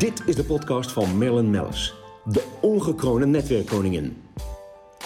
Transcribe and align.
Dit 0.00 0.22
is 0.26 0.36
de 0.36 0.44
podcast 0.44 0.92
van 0.92 1.18
Marilyn 1.18 1.50
Mellis, 1.50 1.94
de 2.24 2.44
ongekroonde 2.60 3.26
netwerkkoningin. 3.26 4.16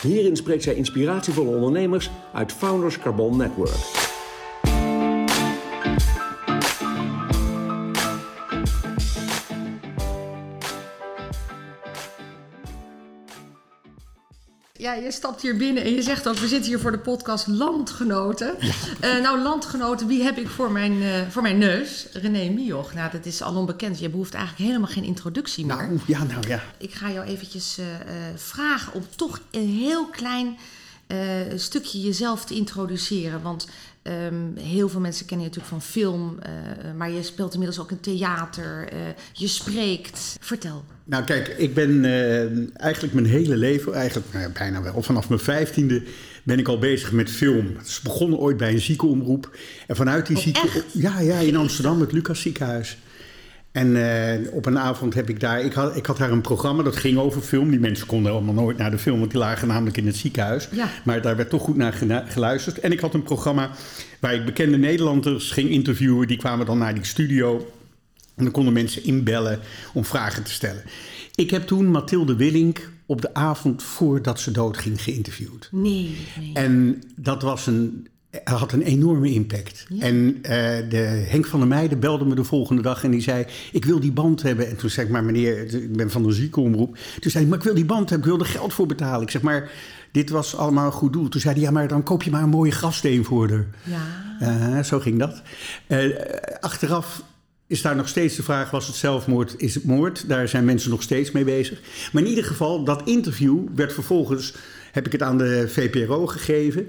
Hierin 0.00 0.36
spreekt 0.36 0.62
zij 0.62 0.74
inspiratievolle 0.74 1.56
ondernemers 1.56 2.10
uit 2.32 2.52
Founders 2.52 2.98
Carbon 2.98 3.36
Network. 3.36 4.03
Ja, 14.94 15.00
je 15.00 15.12
stapt 15.12 15.42
hier 15.42 15.56
binnen 15.56 15.82
en 15.82 15.94
je 15.94 16.02
zegt 16.02 16.28
ook, 16.28 16.36
we 16.36 16.48
zitten 16.48 16.70
hier 16.70 16.80
voor 16.80 16.90
de 16.90 16.98
podcast 16.98 17.46
Landgenoten. 17.46 18.54
Eh, 19.00 19.20
nou, 19.20 19.38
Landgenoten, 19.38 20.06
wie 20.06 20.22
heb 20.22 20.38
ik 20.38 20.48
voor 20.48 20.72
mijn, 20.72 21.02
eh, 21.02 21.28
voor 21.28 21.42
mijn 21.42 21.58
neus? 21.58 22.06
René 22.12 22.48
Mioch. 22.50 22.94
Nou, 22.94 23.10
dat 23.10 23.26
is 23.26 23.42
al 23.42 23.56
onbekend. 23.56 23.98
Je 23.98 24.08
behoeft 24.08 24.34
eigenlijk 24.34 24.68
helemaal 24.68 24.90
geen 24.90 25.04
introductie 25.04 25.66
meer. 25.66 25.76
Nou, 25.76 25.98
ja, 26.06 26.24
nou 26.24 26.48
ja. 26.48 26.62
Ik 26.78 26.94
ga 26.94 27.10
jou 27.10 27.26
eventjes 27.26 27.78
eh, 27.78 27.84
vragen 28.36 28.92
om 28.92 29.06
toch 29.16 29.40
een 29.50 29.68
heel 29.68 30.06
klein 30.06 30.56
stukje 31.56 32.00
jezelf 32.00 32.44
te 32.44 32.54
introduceren. 32.54 33.42
Want 33.42 33.68
ehm, 34.02 34.56
heel 34.56 34.88
veel 34.88 35.00
mensen 35.00 35.26
kennen 35.26 35.46
je 35.46 35.52
natuurlijk 35.52 35.82
van 35.82 35.92
film, 35.92 36.38
maar 36.96 37.10
je 37.10 37.22
speelt 37.22 37.52
inmiddels 37.52 37.80
ook 37.80 37.90
in 37.90 38.00
theater, 38.00 38.88
je 39.32 39.48
spreekt. 39.48 40.36
Vertel. 40.40 40.84
Nou 41.06 41.24
kijk, 41.24 41.48
ik 41.48 41.74
ben 41.74 42.04
uh, 42.04 42.40
eigenlijk 42.80 43.14
mijn 43.14 43.26
hele 43.26 43.56
leven, 43.56 43.94
eigenlijk 43.94 44.26
nou, 44.32 44.52
bijna 44.52 44.82
wel, 44.82 45.02
vanaf 45.02 45.28
mijn 45.28 45.40
vijftiende 45.40 46.02
ben 46.42 46.58
ik 46.58 46.68
al 46.68 46.78
bezig 46.78 47.12
met 47.12 47.30
film. 47.30 47.74
Het 47.78 47.86
is 47.86 48.00
begonnen 48.00 48.38
ooit 48.38 48.56
bij 48.56 48.72
een 48.72 48.80
ziekenomroep. 48.80 49.56
En 49.86 49.96
vanuit 49.96 50.26
die 50.26 50.36
oh, 50.36 50.42
zieke... 50.42 50.82
Ja, 50.92 51.20
ja, 51.20 51.38
in 51.38 51.56
Amsterdam, 51.56 52.00
het 52.00 52.12
Lucas 52.12 52.40
ziekenhuis. 52.40 52.98
En 53.72 53.96
uh, 53.96 54.52
op 54.52 54.66
een 54.66 54.78
avond 54.78 55.14
heb 55.14 55.28
ik 55.28 55.40
daar... 55.40 55.64
Ik 55.64 55.72
had, 55.72 55.96
ik 55.96 56.06
had 56.06 56.16
daar 56.16 56.30
een 56.30 56.40
programma, 56.40 56.82
dat 56.82 56.96
ging 56.96 57.18
over 57.18 57.40
film. 57.40 57.70
Die 57.70 57.80
mensen 57.80 58.06
konden 58.06 58.32
allemaal 58.32 58.54
nooit 58.54 58.76
naar 58.76 58.90
de 58.90 58.98
film, 58.98 59.18
want 59.18 59.30
die 59.30 59.40
lagen 59.40 59.68
namelijk 59.68 59.96
in 59.96 60.06
het 60.06 60.16
ziekenhuis. 60.16 60.68
Ja. 60.72 60.88
Maar 61.04 61.22
daar 61.22 61.36
werd 61.36 61.50
toch 61.50 61.62
goed 61.62 61.76
naar 61.76 62.24
geluisterd. 62.26 62.80
En 62.80 62.92
ik 62.92 63.00
had 63.00 63.14
een 63.14 63.22
programma 63.22 63.70
waar 64.20 64.34
ik 64.34 64.44
bekende 64.44 64.76
Nederlanders 64.76 65.50
ging 65.50 65.70
interviewen. 65.70 66.28
Die 66.28 66.38
kwamen 66.38 66.66
dan 66.66 66.78
naar 66.78 66.94
die 66.94 67.04
studio... 67.04 67.70
En 68.36 68.44
dan 68.44 68.52
konden 68.52 68.72
mensen 68.72 69.04
inbellen 69.04 69.60
om 69.92 70.04
vragen 70.04 70.42
te 70.42 70.50
stellen. 70.50 70.82
Ik 71.34 71.50
heb 71.50 71.66
toen 71.66 71.90
Mathilde 71.90 72.36
Willink 72.36 72.90
op 73.06 73.20
de 73.20 73.34
avond 73.34 73.82
voordat 73.82 74.40
ze 74.40 74.50
doodging 74.50 75.02
geïnterviewd. 75.02 75.68
Nee, 75.72 76.16
nee. 76.38 76.50
En 76.54 77.02
dat 77.16 77.42
was 77.42 77.66
een, 77.66 78.08
had 78.44 78.72
een 78.72 78.82
enorme 78.82 79.30
impact. 79.30 79.86
En 79.98 80.14
uh, 80.14 80.42
de 80.88 81.24
Henk 81.28 81.46
van 81.46 81.58
der 81.58 81.68
Meijden 81.68 82.00
belde 82.00 82.24
me 82.24 82.34
de 82.34 82.44
volgende 82.44 82.82
dag 82.82 83.04
en 83.04 83.10
die 83.10 83.20
zei... 83.20 83.44
ik 83.72 83.84
wil 83.84 84.00
die 84.00 84.12
band 84.12 84.42
hebben. 84.42 84.68
En 84.68 84.76
toen 84.76 84.90
zei 84.90 85.06
ik, 85.06 85.12
maar 85.12 85.24
meneer, 85.24 85.74
ik 85.74 85.96
ben 85.96 86.10
van 86.10 86.22
de 86.22 86.32
ziekenomroep. 86.32 86.98
Toen 87.20 87.30
zei 87.30 87.44
hij, 87.44 87.46
maar 87.46 87.58
ik 87.58 87.64
wil 87.64 87.74
die 87.74 87.84
band 87.84 88.10
hebben, 88.10 88.28
ik 88.30 88.36
wil 88.36 88.46
er 88.46 88.52
geld 88.52 88.72
voor 88.74 88.86
betalen. 88.86 89.22
Ik 89.22 89.30
zeg, 89.30 89.42
maar 89.42 89.70
dit 90.12 90.30
was 90.30 90.56
allemaal 90.56 90.86
een 90.86 90.92
goed 90.92 91.12
doel. 91.12 91.28
Toen 91.28 91.40
zei 91.40 91.54
hij, 91.54 91.62
ja, 91.62 91.70
maar 91.70 91.88
dan 91.88 92.02
koop 92.02 92.22
je 92.22 92.30
maar 92.30 92.42
een 92.42 92.48
mooie 92.48 92.70
grafsteen 92.70 93.24
voor 93.24 93.50
haar. 93.50 93.66
Ja. 93.82 94.76
Uh, 94.76 94.82
zo 94.82 95.00
ging 95.00 95.18
dat. 95.18 95.42
Uh, 95.88 96.16
achteraf 96.60 97.22
is 97.66 97.82
daar 97.82 97.96
nog 97.96 98.08
steeds 98.08 98.36
de 98.36 98.42
vraag: 98.42 98.70
was 98.70 98.86
het 98.86 98.96
zelfmoord, 98.96 99.54
is 99.56 99.74
het 99.74 99.84
moord? 99.84 100.28
Daar 100.28 100.48
zijn 100.48 100.64
mensen 100.64 100.90
nog 100.90 101.02
steeds 101.02 101.30
mee 101.30 101.44
bezig. 101.44 101.80
Maar 102.12 102.22
in 102.22 102.28
ieder 102.28 102.44
geval, 102.44 102.84
dat 102.84 103.02
interview 103.04 103.58
werd 103.74 103.92
vervolgens, 103.92 104.54
heb 104.92 105.06
ik 105.06 105.12
het 105.12 105.22
aan 105.22 105.38
de 105.38 105.68
VPRO 105.68 106.26
gegeven, 106.26 106.88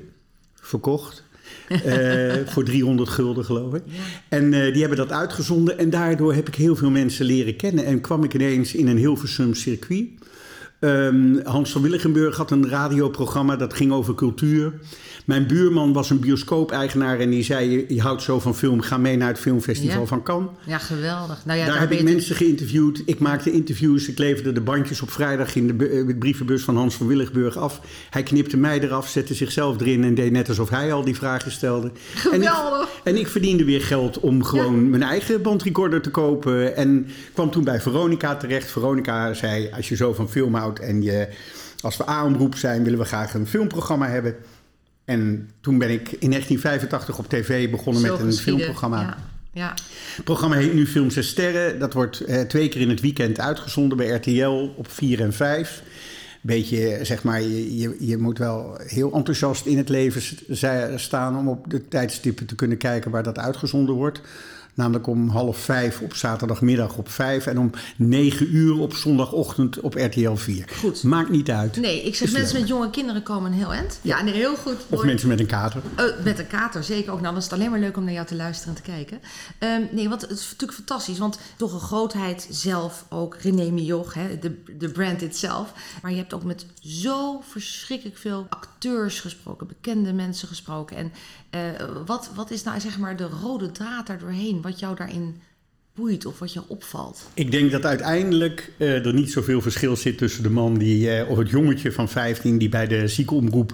verkocht. 0.54 1.24
uh, 1.70 2.34
voor 2.54 2.64
300 2.64 3.10
gulden, 3.10 3.46
geloof 3.46 3.74
ik. 3.74 3.82
Ja. 3.86 4.02
En 4.30 4.44
uh, 4.44 4.72
die 4.74 4.80
hebben 4.80 4.98
dat 4.98 5.12
uitgezonden. 5.12 5.78
En 5.78 5.90
daardoor 5.90 6.34
heb 6.34 6.48
ik 6.48 6.56
heel 6.56 6.76
veel 6.76 6.90
mensen 6.90 7.26
leren 7.26 7.56
kennen. 7.56 7.86
En 7.86 8.02
kwam 8.02 8.24
ik 8.24 8.34
ineens 8.34 8.74
in 8.74 8.88
een 8.88 8.98
Hilversum 8.98 9.54
circuit. 9.54 10.08
Um, 10.80 11.40
Hans 11.44 11.72
van 11.72 11.82
Willigenburg 11.82 12.38
had 12.38 12.52
een 12.52 12.70
radioprogramma 12.70 13.56
dat 13.56 13.74
ging 13.74 13.92
over 13.92 14.16
cultuur. 14.16 14.74
Mijn 15.26 15.48
buurman 15.48 15.94
was 15.94 16.10
een 16.10 16.20
bioscoop-eigenaar 16.20 17.20
en 17.20 17.30
die 17.30 17.44
zei: 17.44 17.86
je, 17.88 18.02
houdt 18.02 18.22
zo 18.22 18.40
van 18.40 18.56
film, 18.56 18.82
ga 18.82 18.98
mee 18.98 19.18
naar 19.18 19.28
het 19.28 19.40
filmfestival 19.40 20.02
ja. 20.02 20.08
van 20.08 20.24
Cannes. 20.24 20.50
Ja, 20.66 20.78
geweldig. 20.78 21.46
Nou 21.46 21.60
ja, 21.60 21.66
daar, 21.66 21.80
heb 21.80 21.92
ik 21.92 22.04
mensen 22.04 22.36
geïnterviewd. 22.36 23.02
Ik 23.06 23.20
maakte 23.20 23.52
interviews. 23.52 24.08
Ik 24.08 24.18
leverde 24.18 24.52
de 24.52 24.62
bandjes 24.62 25.02
op 25.02 25.12
vrijdag 25.12 25.56
in 25.56 25.68
de 25.68 25.90
uh, 25.90 26.18
brievenbus 26.20 26.64
van 26.64 26.78
Hans 26.78 26.96
van 26.96 27.08
Willigenburg 27.08 27.58
af. 27.58 27.82
Hij 28.10 28.24
knipte 28.24 28.58
mij 28.58 28.80
eraf, 28.80 29.10
zette 29.10 29.34
zichzelf 29.34 29.82
erin 29.82 30.04
en 30.04 30.16
deed 30.16 30.32
net 30.32 30.50
alsof 30.50 30.70
hij 30.70 30.94
al 30.94 31.04
die 31.04 31.16
vragen 31.16 31.52
stelde. 31.52 31.92
Geweldig. 32.14 32.90
En 33.04 33.12
ik, 33.12 33.16
en 33.16 33.18
ik 33.18 33.28
verdiende 33.28 33.64
weer 33.66 33.82
geld 33.82 34.20
om 34.20 34.44
gewoon 34.44 34.84
ja. 34.84 34.90
mijn 34.90 35.04
eigen 35.04 35.42
bandrecorder 35.42 36.02
te 36.02 36.12
kopen. 36.12 36.76
En 36.76 37.08
kwam 37.34 37.52
toen 37.52 37.64
bij 37.64 37.82
Veronica 37.82 38.36
terecht. 38.36 38.72
Veronica 38.72 39.34
zei: 39.34 39.70
als 39.76 39.90
je 39.90 39.96
zo 39.96 40.14
van 40.14 40.30
film 40.30 40.56
houdt 40.56 40.80
en 40.80 41.02
je 41.02 41.28
als 41.82 41.98
we 41.98 42.10
A-omroep 42.10 42.56
zijn, 42.56 42.84
willen 42.84 43.00
we 43.00 43.06
graag 43.06 43.34
een 43.34 43.48
filmprogramma 43.48 44.08
hebben. 44.08 44.36
En 45.06 45.50
toen 45.62 45.78
ben 45.78 45.90
ik 45.90 46.12
in 46.12 46.30
1985 46.30 47.18
op 47.18 47.30
tv 47.30 47.70
begonnen 47.70 48.02
Zo 48.02 48.12
met 48.12 48.20
een 48.20 48.26
geschieden. 48.26 48.54
filmprogramma. 48.56 49.02
Ja. 49.02 49.18
Ja. 49.56 49.74
Het 50.16 50.24
programma 50.24 50.56
heet 50.56 50.74
nu 50.74 50.88
Film 50.88 51.10
6 51.10 51.28
Sterren. 51.28 51.80
Dat 51.80 51.94
wordt 51.94 52.30
uh, 52.30 52.42
twee 52.42 52.70
keer 52.70 52.82
in 52.82 52.90
het 52.90 53.02
weekend 53.02 53.40
uitgezonden 53.40 53.98
bij 53.98 54.08
RTL 54.08 54.74
op 54.76 54.92
4 54.92 55.22
en 55.22 55.34
5. 55.34 55.84
Beetje, 56.42 57.00
zeg 57.02 57.24
maar, 57.24 57.42
je, 57.42 57.78
je, 57.78 57.96
je 58.00 58.18
moet 58.18 58.38
wel 58.38 58.80
heel 58.88 59.14
enthousiast 59.14 59.66
in 59.66 59.78
het 59.78 59.90
leven 59.90 60.22
staan 61.00 61.38
om 61.38 61.48
op 61.48 61.70
de 61.70 61.88
tijdstippen 61.88 62.46
te 62.46 62.56
kunnen 62.56 62.78
kijken 62.78 63.12
waar 63.12 63.24
dat 63.24 63.40
uitgezonden 63.40 63.96
wordt. 63.96 64.22
Namelijk 64.76 65.08
om 65.08 65.30
half 65.30 65.58
vijf 65.58 66.02
op 66.02 66.14
zaterdagmiddag 66.16 66.98
op 66.98 67.10
vijf 67.10 67.46
en 67.46 67.60
om 67.60 67.72
negen 67.98 68.56
uur 68.56 68.80
op 68.80 68.94
zondagochtend 68.94 69.80
op 69.80 69.94
RTL 69.94 70.36
4. 70.36 70.66
Goed. 70.80 71.04
Maakt 71.04 71.30
niet 71.30 71.50
uit. 71.50 71.78
Nee, 71.78 72.04
ik 72.04 72.16
zeg 72.16 72.28
Is 72.28 72.34
mensen 72.34 72.52
leuk. 72.52 72.62
met 72.62 72.70
jonge 72.70 72.90
kinderen 72.90 73.24
komen 73.24 73.52
een 73.52 73.58
heel 73.58 73.74
eind. 73.74 74.00
Ja, 74.02 74.22
nee, 74.22 74.34
heel 74.34 74.56
goed. 74.56 74.78
Of 74.90 75.04
mensen 75.04 75.28
met 75.28 75.40
een 75.40 75.46
kater. 75.46 75.82
Uh, 76.00 76.06
met 76.24 76.40
een 76.40 76.48
kater, 76.48 76.84
zeker 76.84 77.12
ook. 77.12 77.22
Nou, 77.22 77.30
dan 77.30 77.38
is 77.38 77.44
het 77.44 77.54
alleen 77.54 77.70
maar 77.70 77.80
leuk 77.80 77.98
om 77.98 78.04
naar 78.04 78.14
jou 78.14 78.26
te 78.26 78.36
luisteren 78.36 78.76
en 78.76 78.84
te 78.84 78.92
kijken. 78.92 79.20
Um, 79.60 79.88
nee, 79.92 80.10
want 80.10 80.22
het 80.22 80.32
is 80.32 80.44
natuurlijk 80.52 80.74
fantastisch. 80.78 81.18
Want 81.18 81.40
toch 81.58 81.74
een 81.74 81.80
grootheid 81.80 82.48
zelf 82.50 83.06
ook. 83.10 83.36
René 83.36 83.70
Mioch, 83.72 84.14
hè, 84.14 84.40
de, 84.40 84.64
de 84.78 84.90
brand 84.90 85.22
itself. 85.22 85.74
Maar 86.02 86.12
je 86.12 86.18
hebt 86.18 86.34
ook 86.34 86.44
met 86.44 86.66
zo 86.80 87.42
verschrikkelijk 87.48 88.18
veel 88.18 88.46
acteurs 88.50 89.20
gesproken. 89.20 89.68
Bekende 89.68 90.14
mensen 90.14 90.48
gesproken. 90.48 90.98
En 90.98 91.12
wat, 92.06 92.30
wat 92.36 92.52
is 92.52 92.64
nou 92.64 92.80
zeg 92.80 92.98
maar 92.98 93.16
de 93.16 93.28
rode 93.42 93.72
draad 93.72 94.08
daar 94.08 94.20
doorheen? 94.20 94.62
Wat 94.62 94.80
jou 94.80 94.96
daarin 94.96 95.42
boeit 95.94 96.26
of 96.26 96.40
wat 96.40 96.54
je 96.54 96.62
opvalt? 96.68 97.30
Ik 97.34 97.52
denk 97.52 97.72
dat 97.72 97.86
uiteindelijk 97.86 98.72
uh, 98.78 99.06
er 99.06 99.14
niet 99.14 99.32
zoveel 99.32 99.62
verschil 99.62 99.96
zit 99.96 100.18
tussen 100.18 100.44
de 100.44 100.50
man 100.50 100.78
die, 100.78 101.20
uh, 101.20 101.30
of 101.30 101.38
het 101.38 101.50
jongetje 101.50 101.92
van 101.92 102.10
15 102.10 102.58
die 102.58 102.70
bij 102.70 102.88
de 102.88 103.08
ziekenomroep 103.08 103.74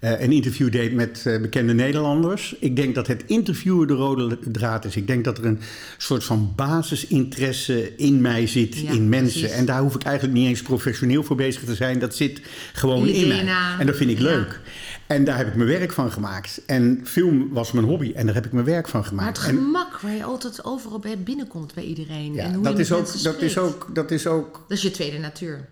uh, 0.00 0.20
een 0.20 0.32
interview 0.32 0.72
deed 0.72 0.92
met 0.92 1.22
bekende 1.40 1.72
Nederlanders. 1.74 2.56
Ik 2.60 2.76
denk 2.76 2.94
dat 2.94 3.06
het 3.06 3.22
interviewen 3.26 3.86
de 3.86 3.94
rode 3.94 4.38
draad 4.52 4.84
is. 4.84 4.96
Ik 4.96 5.06
denk 5.06 5.24
dat 5.24 5.38
er 5.38 5.44
een 5.44 5.60
soort 5.96 6.24
van 6.24 6.52
basisinteresse 6.56 7.96
in 7.96 8.20
mij 8.20 8.46
zit, 8.46 8.76
Ja, 8.78 8.90
in 8.90 9.08
mensen. 9.08 9.40
precies. 9.40 9.56
En 9.58 9.64
daar 9.64 9.80
hoef 9.80 9.94
ik 9.94 10.02
eigenlijk 10.02 10.38
niet 10.38 10.48
eens 10.48 10.62
professioneel 10.62 11.22
voor 11.22 11.36
bezig 11.36 11.64
te 11.64 11.74
zijn. 11.74 11.98
Dat 11.98 12.14
zit 12.16 12.40
gewoon 12.72 13.06
Je 13.06 13.12
in 13.12 13.28
mij. 13.28 13.46
En 13.78 13.86
dat 13.86 13.96
vind 13.96 14.10
ik 14.10 14.18
Ja. 14.18 14.22
leuk. 14.24 14.60
En 15.06 15.24
daar 15.24 15.36
heb 15.36 15.46
ik 15.46 15.54
mijn 15.54 15.68
werk 15.68 15.92
van 15.92 16.12
gemaakt. 16.12 16.60
En 16.66 17.00
film 17.04 17.48
was 17.52 17.72
mijn 17.72 17.86
hobby 17.86 18.12
en 18.14 18.26
daar 18.26 18.34
heb 18.34 18.46
ik 18.46 18.52
mijn 18.52 18.64
werk 18.66 18.88
van 18.88 19.00
Maar 19.00 19.08
gemaakt. 19.08 19.36
het 19.38 19.46
En- 19.46 19.54
gemak 19.56 20.00
waar 20.00 20.14
je 20.14 20.24
altijd 20.24 20.64
overal 20.64 20.98
bij 20.98 21.18
binnenkomt 21.18 21.74
bij 21.74 21.84
iedereen. 21.84 22.34
ja, 22.34 22.44
en 22.44 22.54
hoe 22.54 22.64
dat, 22.64 22.76
je 22.76 22.82
is 22.82 22.92
ook, 22.92 23.22
dat, 23.22 23.42
is 23.42 23.58
ook, 23.58 23.88
dat 23.94 24.10
is 24.10 24.26
ook 24.26 24.64
Dat 24.68 24.76
is 24.76 24.82
je 24.82 24.90
tweede 24.90 25.18
natuur. 25.18 25.68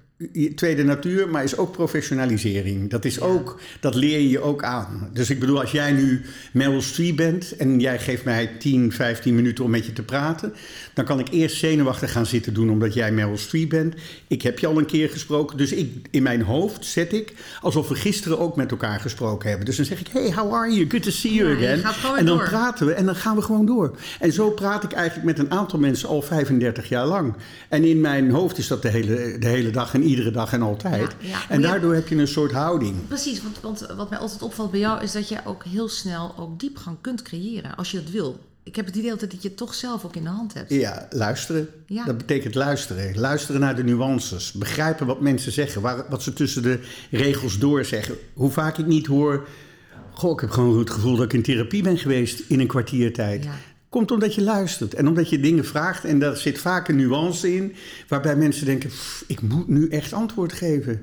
Tweede 0.54 0.84
natuur, 0.84 1.28
maar 1.28 1.44
is 1.44 1.56
ook 1.56 1.72
professionalisering. 1.72 2.90
Dat, 2.90 3.04
is 3.04 3.20
ook, 3.20 3.60
dat 3.80 3.94
leer 3.94 4.18
je 4.18 4.28
je 4.28 4.40
ook 4.40 4.62
aan. 4.62 5.10
Dus 5.12 5.30
ik 5.30 5.40
bedoel, 5.40 5.60
als 5.60 5.70
jij 5.70 5.92
nu 5.92 6.22
Meryl 6.52 6.82
Streep 6.82 7.16
bent 7.16 7.56
en 7.56 7.80
jij 7.80 7.98
geeft 7.98 8.24
mij 8.24 8.46
10, 8.58 8.92
15 8.92 9.34
minuten 9.34 9.64
om 9.64 9.70
met 9.70 9.86
je 9.86 9.92
te 9.92 10.02
praten, 10.02 10.52
dan 10.94 11.04
kan 11.04 11.18
ik 11.18 11.28
eerst 11.30 11.56
zenuwachtig 11.56 12.12
gaan 12.12 12.26
zitten 12.26 12.54
doen 12.54 12.70
omdat 12.70 12.94
jij 12.94 13.12
Meryl 13.12 13.36
Streep 13.38 13.68
bent. 13.68 13.94
Ik 14.26 14.42
heb 14.42 14.58
je 14.58 14.66
al 14.66 14.78
een 14.78 14.86
keer 14.86 15.08
gesproken, 15.10 15.56
dus 15.56 15.72
ik, 15.72 16.06
in 16.10 16.22
mijn 16.22 16.42
hoofd 16.42 16.84
zet 16.84 17.12
ik 17.12 17.32
alsof 17.60 17.88
we 17.88 17.94
gisteren 17.94 18.38
ook 18.38 18.56
met 18.56 18.70
elkaar 18.70 19.00
gesproken 19.00 19.48
hebben. 19.48 19.66
Dus 19.66 19.76
dan 19.76 19.84
zeg 19.86 20.00
ik, 20.00 20.08
hey, 20.12 20.32
how 20.32 20.54
are 20.54 20.72
you? 20.72 20.90
Good 20.90 21.02
to 21.02 21.10
see 21.10 21.32
you 21.34 21.58
Ja, 21.58 21.72
again. 21.72 22.16
en 22.18 22.26
dan 22.26 22.38
door. 22.38 22.48
praten 22.48 22.86
we 22.86 22.92
en 22.92 23.06
dan 23.06 23.16
gaan 23.16 23.36
we 23.36 23.42
gewoon 23.42 23.66
door. 23.66 23.96
En 24.20 24.32
zo 24.32 24.50
praat 24.50 24.84
ik 24.84 24.92
eigenlijk 24.92 25.26
met 25.26 25.38
een 25.38 25.50
aantal 25.50 25.78
mensen 25.78 26.08
al 26.08 26.22
35 26.22 26.88
jaar 26.88 27.06
lang. 27.06 27.34
En 27.68 27.84
in 27.84 28.00
mijn 28.00 28.30
hoofd 28.30 28.58
is 28.58 28.66
dat 28.66 28.82
de 28.82 28.88
hele, 28.88 29.36
de 29.38 29.48
hele 29.48 29.70
dag 29.70 29.94
en 29.94 30.04
iedere 30.06 30.30
dag 30.30 30.52
en 30.52 30.62
altijd. 30.62 31.16
Ja, 31.20 31.28
ja. 31.28 31.38
En 31.48 31.62
daardoor 31.62 31.94
heb 31.94 32.08
je 32.08 32.16
een 32.16 32.28
soort 32.28 32.52
houding. 32.52 33.06
Precies, 33.08 33.42
want, 33.42 33.60
want 33.60 33.86
wat 33.96 34.10
mij 34.10 34.18
altijd 34.18 34.42
opvalt 34.42 34.70
bij 34.70 34.80
jou 34.80 35.02
is 35.02 35.12
dat 35.12 35.28
je 35.28 35.38
ook 35.44 35.64
heel 35.64 35.88
snel 35.88 36.34
ook 36.38 36.60
diepgang 36.60 36.96
kunt 37.00 37.22
creëren 37.22 37.76
als 37.76 37.90
je 37.90 38.02
dat 38.02 38.10
wil. 38.10 38.38
Ik 38.62 38.76
heb 38.76 38.86
het 38.86 38.96
idee 38.96 39.10
altijd 39.10 39.30
dat 39.30 39.42
je 39.42 39.48
het 39.48 39.56
toch 39.56 39.74
zelf 39.74 40.04
ook 40.04 40.16
in 40.16 40.22
de 40.22 40.28
hand 40.28 40.54
hebt. 40.54 40.70
Ja, 40.70 41.06
luisteren. 41.10 41.68
Ja. 41.86 42.04
Dat 42.04 42.18
betekent 42.18 42.54
luisteren. 42.54 43.18
Luisteren 43.18 43.60
naar 43.60 43.76
de 43.76 43.84
nuances. 43.84 44.52
Begrijpen 44.52 45.06
wat 45.06 45.20
mensen 45.20 45.52
zeggen. 45.52 45.82
Waar, 45.82 46.04
wat 46.08 46.22
ze 46.22 46.32
tussen 46.32 46.62
de 46.62 46.80
regels 47.10 47.58
door 47.58 47.84
zeggen. 47.84 48.14
Hoe 48.34 48.50
vaak 48.50 48.78
ik 48.78 48.86
niet 48.86 49.06
hoor... 49.06 49.48
Goh, 50.10 50.32
ik 50.32 50.40
heb 50.40 50.50
gewoon 50.50 50.78
het 50.78 50.90
gevoel 50.90 51.16
dat 51.16 51.24
ik 51.24 51.32
in 51.32 51.42
therapie 51.42 51.82
ben 51.82 51.98
geweest 51.98 52.42
in 52.48 52.60
een 52.60 52.66
kwartiertijd. 52.66 53.44
Ja. 53.44 53.50
Komt 53.96 54.10
omdat 54.10 54.34
je 54.34 54.42
luistert 54.42 54.94
en 54.94 55.08
omdat 55.08 55.28
je 55.30 55.40
dingen 55.40 55.64
vraagt. 55.64 56.04
En 56.04 56.18
daar 56.18 56.36
zit 56.36 56.58
vaak 56.58 56.88
een 56.88 56.96
nuance 56.96 57.54
in, 57.54 57.74
waarbij 58.08 58.36
mensen 58.36 58.66
denken: 58.66 58.88
"Pff, 58.88 59.24
ik 59.26 59.40
moet 59.40 59.68
nu 59.68 59.88
echt 59.88 60.12
antwoord 60.12 60.52
geven. 60.52 61.00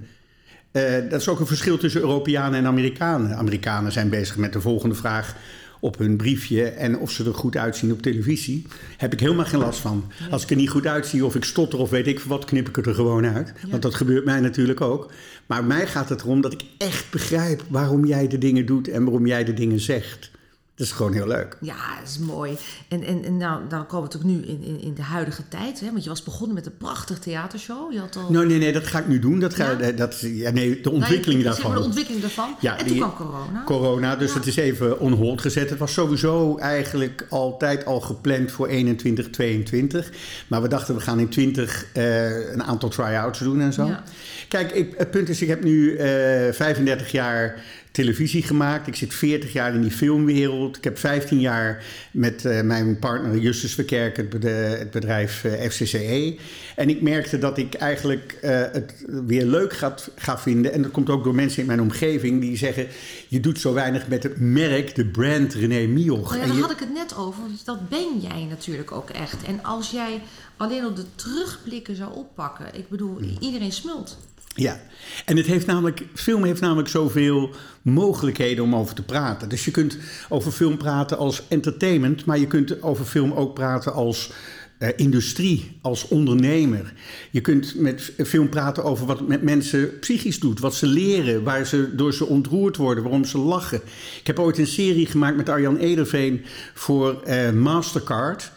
Eh, 0.72 0.84
dat 1.10 1.22
is 1.22 1.28
ook 1.28 1.40
een 1.40 1.48
verschil 1.48 1.78
tussen 1.78 2.02
Europeanen 2.02 2.60
en 2.60 2.66
Amerikanen. 2.66 3.36
Amerikanen 3.36 3.92
zijn 3.92 4.10
bezig 4.10 4.38
met 4.38 4.54
de 4.54 4.62
volgende 4.62 4.96
vraag 4.96 5.36
op 5.80 5.98
hun 5.98 6.18
briefje 6.18 6.70
en 6.70 6.98
of 6.98 7.12
ze 7.12 7.26
er 7.26 7.34
goed 7.34 7.58
uitzien 7.58 7.92
op 7.92 8.02
televisie. 8.02 8.66
Heb 8.98 9.14
ik 9.14 9.20
helemaal 9.20 9.46
geen 9.46 9.60
last 9.60 9.80
van. 9.80 10.12
Als 10.32 10.44
ik 10.44 10.50
er 10.50 10.56
niet 10.56 10.70
goed 10.70 10.88
uitzie 10.88 11.26
of 11.26 11.36
ik 11.36 11.44
stotter 11.44 11.80
of 11.80 11.90
weet 11.90 12.08
ik 12.08 12.20
wat, 12.20 12.46
knip 12.46 12.70
ik 12.70 12.76
het 12.76 12.86
er 12.86 12.96
gewoon 12.96 13.26
uit. 13.26 13.54
Want 13.70 13.82
dat 13.82 13.94
gebeurt 13.94 14.26
mij 14.26 14.40
natuurlijk 14.40 14.82
ook. 14.82 15.12
Maar 15.46 15.64
mij 15.64 15.88
gaat 15.88 16.10
het 16.10 16.22
erom 16.22 16.42
dat 16.42 16.54
ik 16.54 16.62
echt 16.78 17.12
begrijp 17.12 17.64
waarom 17.70 18.06
jij 18.06 18.28
de 18.28 18.38
dingen 18.38 18.66
doet 18.66 18.88
en 18.88 19.04
waarom 19.04 19.28
jij 19.28 19.44
de 19.44 19.54
dingen 19.54 19.80
zegt. 19.80 20.32
Dat 20.76 20.86
is 20.88 20.92
gewoon 20.94 21.14
heel 21.14 21.28
leuk. 21.28 21.58
Ja, 21.62 21.76
dat 22.00 22.10
is 22.10 22.18
mooi. 22.20 22.58
En, 22.88 23.04
en, 23.04 23.24
en 23.26 23.38
nou, 23.38 23.62
dan 23.70 23.86
komen 23.88 24.10
we 24.10 24.18
natuurlijk 24.18 24.48
nu 24.48 24.54
in, 24.54 24.64
in, 24.64 24.82
in 24.82 24.94
de 24.94 25.02
huidige 25.02 25.48
tijd. 25.48 25.80
Hè? 25.80 25.92
Want 25.92 26.04
je 26.04 26.10
was 26.10 26.24
begonnen 26.24 26.56
met 26.56 26.66
een 26.66 26.78
prachtig 26.78 27.20
theatershow. 27.20 27.92
Je 27.94 28.00
had 28.00 28.16
al... 28.16 28.32
Nou, 28.32 28.46
nee, 28.48 28.58
nee, 28.58 28.74
dat 28.74 28.88
ga 28.88 29.00
ik 29.00 29.08
nu 29.08 29.20
doen. 29.20 29.40
Dat 29.40 29.54
ga, 29.56 29.72
Ja? 29.80 29.92
dat, 29.92 30.20
ja, 30.20 30.52
nee, 30.52 30.70
de 30.70 30.80
Nou, 30.84 30.96
ontwikkeling 30.96 31.40
ik- 31.40 31.46
ik 31.46 31.54
zeg 31.54 31.54
daarvan. 31.54 31.70
maar 31.72 31.80
de 31.80 31.86
ontwikkeling 31.86 32.22
daarvan. 32.22 32.56
Ja, 32.60 32.78
en 32.78 32.86
die- 32.86 33.00
toen 33.00 33.14
kwam 33.14 33.28
corona. 33.28 33.64
Corona, 33.66 34.16
dus 34.16 34.30
Ja. 34.32 34.38
het 34.38 34.48
is 34.48 34.56
even 34.56 35.00
on 35.00 35.14
hold 35.14 35.42
gezet. 35.42 35.70
Het 35.70 35.80
was 35.80 35.94
sowieso 35.94 36.58
eigenlijk 36.58 37.26
altijd 37.30 37.86
al 37.86 38.00
gepland 38.02 38.52
voor 38.52 38.68
21, 38.68 39.30
22. 39.30 40.12
Maar 40.48 40.62
we 40.62 40.68
dachten, 40.68 40.96
we 40.96 41.02
gaan 41.02 41.20
in 41.20 41.30
20 41.30 41.86
eh, 41.94 42.52
een 42.54 42.64
aantal 42.64 42.90
try-outs 42.90 43.40
doen 43.40 43.62
en 43.62 43.74
zo. 43.74 43.86
Ja. 43.86 44.04
Kijk, 44.48 44.72
ik, 44.72 44.94
het 44.98 45.12
punt 45.12 45.30
is, 45.30 45.42
ik 45.42 45.48
heb 45.48 45.64
nu 45.64 45.96
eh 45.96 46.08
35 46.54 47.12
jaar 47.12 47.64
televisie 47.94 48.44
gemaakt. 48.44 48.88
Ik 48.88 48.96
zit 48.96 49.14
40 49.14 49.54
jaar 49.54 49.74
in 49.74 49.82
die 49.82 49.92
filmwereld. 49.92 50.78
Ik 50.78 50.84
heb 50.84 50.98
15 51.00 51.40
jaar 51.40 51.84
met 52.12 52.46
eh, 52.46 52.62
mijn 52.62 53.00
partner 53.00 53.38
Justus 53.38 53.74
Verkerk 53.74 54.18
het, 54.18 54.30
bede- 54.30 54.48
het 54.78 54.92
bedrijf 54.92 55.44
eh, 55.44 55.70
FCCE. 55.70 56.36
En 56.76 56.90
ik 56.90 57.02
merkte 57.02 57.38
dat 57.38 57.58
ik 57.58 57.74
eigenlijk 57.74 58.38
eh, 58.42 58.50
het 58.72 59.06
weer 59.28 59.46
leuk 59.46 59.74
ga, 59.74 59.96
ga 60.16 60.38
vinden. 60.40 60.74
En 60.74 60.82
dat 60.82 60.92
komt 60.92 61.10
ook 61.10 61.24
door 61.24 61.36
mensen 61.36 61.62
in 61.62 61.68
mijn 61.68 61.82
omgeving 61.82 62.42
die 62.42 62.58
zeggen... 62.58 62.88
je 63.28 63.40
doet 63.40 63.60
zo 63.60 63.74
weinig 63.74 64.08
met 64.08 64.24
het 64.24 64.40
merk, 64.40 64.96
de 64.96 65.06
brand 65.06 65.54
René 65.54 65.88
Mioch. 65.88 66.30
Nou 66.30 66.42
ja, 66.42 66.46
daar 66.48 66.56
je- 66.56 66.62
had 66.62 66.72
ik 66.72 66.80
het 66.80 66.94
net 66.94 67.16
over. 67.16 67.44
Dat 67.66 67.90
ben 67.90 68.20
jij 68.22 68.46
natuurlijk 68.50 68.92
ook 68.92 69.10
echt. 69.10 69.44
En 69.44 69.64
als 69.64 69.92
jij 69.92 70.22
alleen 70.58 70.86
op 70.86 70.96
de 70.96 71.06
terugblikken 71.16 71.96
zou 71.96 72.14
oppakken. 72.14 72.66
Ik 72.78 72.90
bedoel, 72.90 73.18
iedereen 73.40 73.72
smult. 73.72 74.18
Ja, 74.56 74.82
en 75.26 75.38
het 75.38 75.46
heeft 75.46 75.66
namelijk, 75.66 76.06
film 76.14 76.44
heeft 76.44 76.62
namelijk 76.62 76.88
zoveel 76.88 77.50
mogelijkheden 77.82 78.64
om 78.64 78.76
over 78.76 78.96
te 78.96 79.04
praten. 79.04 79.50
Dus 79.50 79.66
je 79.66 79.72
kunt 79.72 79.98
over 80.30 80.52
film 80.52 80.78
praten 80.78 81.18
als 81.18 81.44
entertainment, 81.48 82.26
maar 82.26 82.40
je 82.40 82.48
kunt 82.48 82.82
over 82.82 83.06
film 83.06 83.32
ook 83.32 83.54
praten 83.54 83.94
als 83.94 84.32
eh, 84.78 84.90
industrie, 84.96 85.78
als 85.82 86.08
ondernemer. 86.08 86.94
Je 87.32 87.42
kunt 87.42 87.76
met 87.76 88.14
film 88.26 88.50
praten 88.50 88.84
over 88.84 89.06
wat 89.06 89.20
het 89.20 89.28
met 89.28 89.42
mensen 89.42 90.00
psychisch 90.00 90.40
doet, 90.40 90.60
wat 90.60 90.76
ze 90.76 90.88
leren, 90.88 91.44
waar 91.44 91.66
ze 91.66 91.96
door 91.96 92.14
ze 92.14 92.26
ontroerd 92.26 92.78
worden, 92.78 93.04
waarom 93.04 93.26
ze 93.26 93.38
lachen. 93.38 93.82
Ik 94.20 94.28
heb 94.28 94.40
ooit 94.40 94.58
een 94.58 94.68
serie 94.68 95.06
gemaakt 95.06 95.38
met 95.38 95.50
Arjan 95.50 95.78
Ederveen 95.78 96.46
voor 96.74 97.22
eh, 97.22 97.52
Mastercard. 97.52 98.52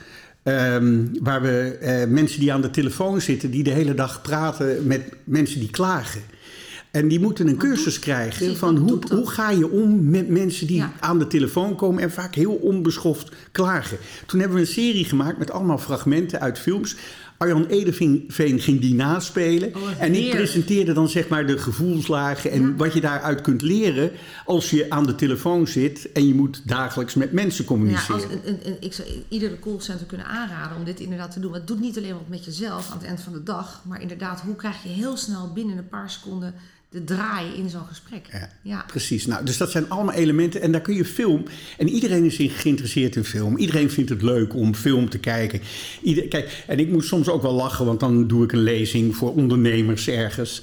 Ehm, 0.46 1.04
waar 1.22 1.42
we 1.42 1.76
eh, 1.80 2.08
mensen 2.08 2.40
die 2.40 2.52
aan 2.52 2.60
de 2.60 2.70
telefoon 2.70 3.20
zitten, 3.20 3.50
die 3.50 3.62
de 3.62 3.70
hele 3.70 3.94
dag 3.94 4.22
praten 4.22 4.86
met 4.86 5.02
mensen 5.24 5.60
die 5.60 5.70
klagen. 5.70 6.20
En 6.90 7.08
die 7.08 7.20
moeten 7.20 7.48
een 7.48 7.56
cursus 7.56 7.98
krijgen 7.98 8.56
van 8.56 8.76
hoe, 8.76 8.98
hoe 9.10 9.30
ga 9.30 9.50
je 9.50 9.70
om 9.70 10.10
met 10.10 10.28
mensen 10.28 10.66
die 10.66 10.76
Ja. 10.76 10.92
aan 11.00 11.18
de 11.18 11.26
telefoon 11.26 11.74
komen 11.76 12.02
en 12.02 12.10
vaak 12.10 12.34
heel 12.34 12.52
onbeschoft 12.54 13.32
klagen. 13.52 13.98
Toen 14.26 14.38
hebben 14.40 14.56
we 14.58 14.62
een 14.64 14.72
serie 14.72 15.04
gemaakt 15.04 15.38
met 15.38 15.50
allemaal 15.50 15.78
fragmenten 15.78 16.40
uit 16.40 16.58
films. 16.58 16.96
Arjan 17.38 17.66
Edeveen 17.66 18.24
ging 18.60 18.80
die 18.80 18.94
naspelen. 18.94 19.74
Oh, 19.76 19.82
en 19.98 20.14
ik 20.14 20.30
presenteerde 20.30 20.92
dan 20.92 21.08
zeg 21.08 21.28
maar 21.28 21.46
de 21.46 21.58
gevoelslagen 21.58 22.50
en 22.50 22.60
Ja. 22.62 22.74
wat 22.76 22.92
je 22.92 23.00
daaruit 23.00 23.40
kunt 23.40 23.62
leren 23.62 24.10
als 24.44 24.70
je 24.70 24.90
aan 24.90 25.06
de 25.06 25.14
telefoon 25.14 25.66
zit 25.66 26.12
en 26.12 26.26
je 26.26 26.34
moet 26.34 26.62
dagelijks 26.68 27.14
met 27.14 27.32
mensen 27.32 27.62
Ja, 27.64 27.68
communiceren. 27.70 28.14
als, 28.14 28.24
een, 28.32 28.40
een, 28.48 28.58
een- 28.66 28.76
ik 28.80 28.92
zou 28.92 29.08
iedere 29.28 29.58
callcenter 29.58 30.06
kunnen 30.06 30.26
aanraden 30.26 30.76
om 30.76 30.84
dit 30.84 31.00
inderdaad 31.00 31.30
te 31.32 31.40
doen. 31.40 31.50
Want 31.50 31.62
het 31.68 31.72
doet 31.72 31.80
niet 31.86 31.96
alleen 31.96 32.12
wat 32.12 32.28
met 32.28 32.44
jezelf 32.44 32.90
aan 32.90 32.98
het 32.98 33.06
eind 33.06 33.20
van 33.20 33.32
de 33.32 33.42
dag. 33.42 33.82
Maar 33.84 34.00
inderdaad, 34.02 34.40
hoe 34.40 34.56
krijg 34.56 34.82
je 34.82 34.88
heel 34.88 35.16
snel 35.16 35.52
binnen 35.52 35.76
een 35.78 35.88
paar 35.88 36.10
seconden 36.10 36.54
de 36.90 37.04
draai 37.04 37.54
in 37.56 37.68
zo'n 37.70 37.86
gesprek. 37.86 38.26
Ja, 38.32 38.48
Ja. 38.62 38.84
precies. 38.86 39.26
Nou, 39.26 39.44
dus 39.44 39.56
dat 39.56 39.70
zijn 39.70 39.88
allemaal 39.90 40.14
elementen. 40.14 40.60
En 40.60 40.72
daar 40.72 40.80
kun 40.80 40.94
je 40.94 41.04
film. 41.04 41.44
En 41.78 41.88
iedereen 41.88 42.24
is 42.24 42.36
in- 42.36 42.50
geïnteresseerd 42.50 43.16
in 43.16 43.24
film. 43.24 43.56
Iedereen 43.56 43.90
vindt 43.90 44.10
het 44.10 44.22
leuk 44.22 44.54
om 44.54 44.74
film 44.74 45.08
te 45.08 45.18
kijken. 45.18 45.60
Ieder, 46.02 46.28
kijk, 46.28 46.64
en 46.66 46.78
ik 46.78 46.88
moet 46.88 47.04
soms 47.04 47.28
ook 47.28 47.42
wel 47.42 47.52
lachen, 47.54 47.86
want 47.86 48.00
dan 48.00 48.26
doe 48.26 48.44
ik 48.44 48.52
een 48.52 48.62
lezing 48.62 49.16
voor 49.16 49.34
ondernemers 49.34 50.08
ergens. 50.08 50.62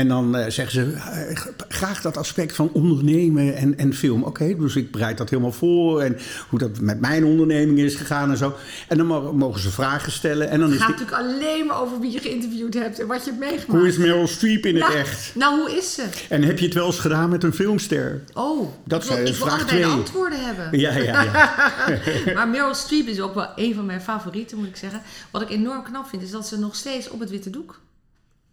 En 0.00 0.08
dan 0.08 0.36
eh, 0.36 0.50
zeggen 0.50 0.72
ze 0.74 0.92
eh, 0.92 1.36
graag 1.68 2.00
dat 2.00 2.16
aspect 2.16 2.54
van 2.54 2.70
ondernemen 2.72 3.56
en, 3.56 3.78
en 3.78 3.94
film. 3.94 4.22
Oké, 4.22 4.56
dus 4.56 4.76
ik 4.76 4.90
bereid 4.90 5.18
dat 5.18 5.30
helemaal 5.30 5.52
voor. 5.52 6.00
En 6.02 6.16
hoe 6.48 6.58
dat 6.58 6.80
met 6.80 7.00
mijn 7.00 7.24
onderneming 7.24 7.78
is 7.78 7.94
gegaan 7.94 8.30
en 8.30 8.36
zo. 8.36 8.54
En 8.88 8.96
dan 8.96 9.06
mo- 9.06 9.32
mogen 9.32 9.60
ze 9.60 9.70
vragen 9.70 10.12
stellen. 10.12 10.48
En 10.50 10.60
dan 10.60 10.68
Het 10.70 10.78
is 10.78 10.84
gaat 10.86 10.98
natuurlijk 10.98 11.16
alleen 11.22 11.66
maar 11.66 11.80
over 11.80 12.00
wie 12.00 12.10
je 12.10 12.18
geïnterviewd 12.18 12.74
hebt 12.74 12.98
en 13.00 13.06
wat 13.06 13.24
je 13.24 13.30
hebt 13.30 13.38
meegemaakt. 13.42 13.66
hoe 13.80 13.86
is 13.88 13.96
Meryl 13.96 14.26
Streep 14.26 14.66
in 14.66 14.76
het 14.76 14.94
echt? 14.94 15.34
Nou, 15.34 15.60
hoe 15.60 15.76
is 15.78 15.94
ze? 15.94 16.04
En 16.28 16.42
heb 16.42 16.58
je 16.58 16.64
het 16.64 16.74
wel 16.74 16.86
eens 16.86 16.98
gedaan 16.98 17.30
met 17.30 17.42
een 17.44 17.54
filmster? 17.54 18.22
Oh, 18.34 18.68
Dat 18.84 19.04
zijn 19.04 19.18
ik 19.18 19.24
wil 19.26 19.34
vraag 19.34 19.52
allebei 19.58 19.76
de 19.78 19.82
twee. 19.82 19.98
antwoorden 19.98 20.44
hebben. 20.44 20.78
Ja, 20.78 20.96
ja, 20.96 21.22
ja. 21.22 21.58
Maar 22.34 22.48
Meryl 22.48 22.74
Streep 22.74 23.06
is 23.06 23.20
ook 23.20 23.34
wel 23.34 23.48
een 23.56 23.74
van 23.74 23.86
mijn 23.86 24.00
favorieten, 24.00 24.58
moet 24.58 24.66
ik 24.66 24.76
zeggen. 24.76 25.00
Wat 25.30 25.42
ik 25.42 25.50
enorm 25.50 25.82
knap 25.82 26.06
vind, 26.08 26.22
is 26.22 26.30
dat 26.30 26.46
ze 26.48 26.58
nog 26.58 26.74
steeds 26.74 27.08
op 27.10 27.20
het 27.20 27.30
witte 27.30 27.50
doek 27.50 27.80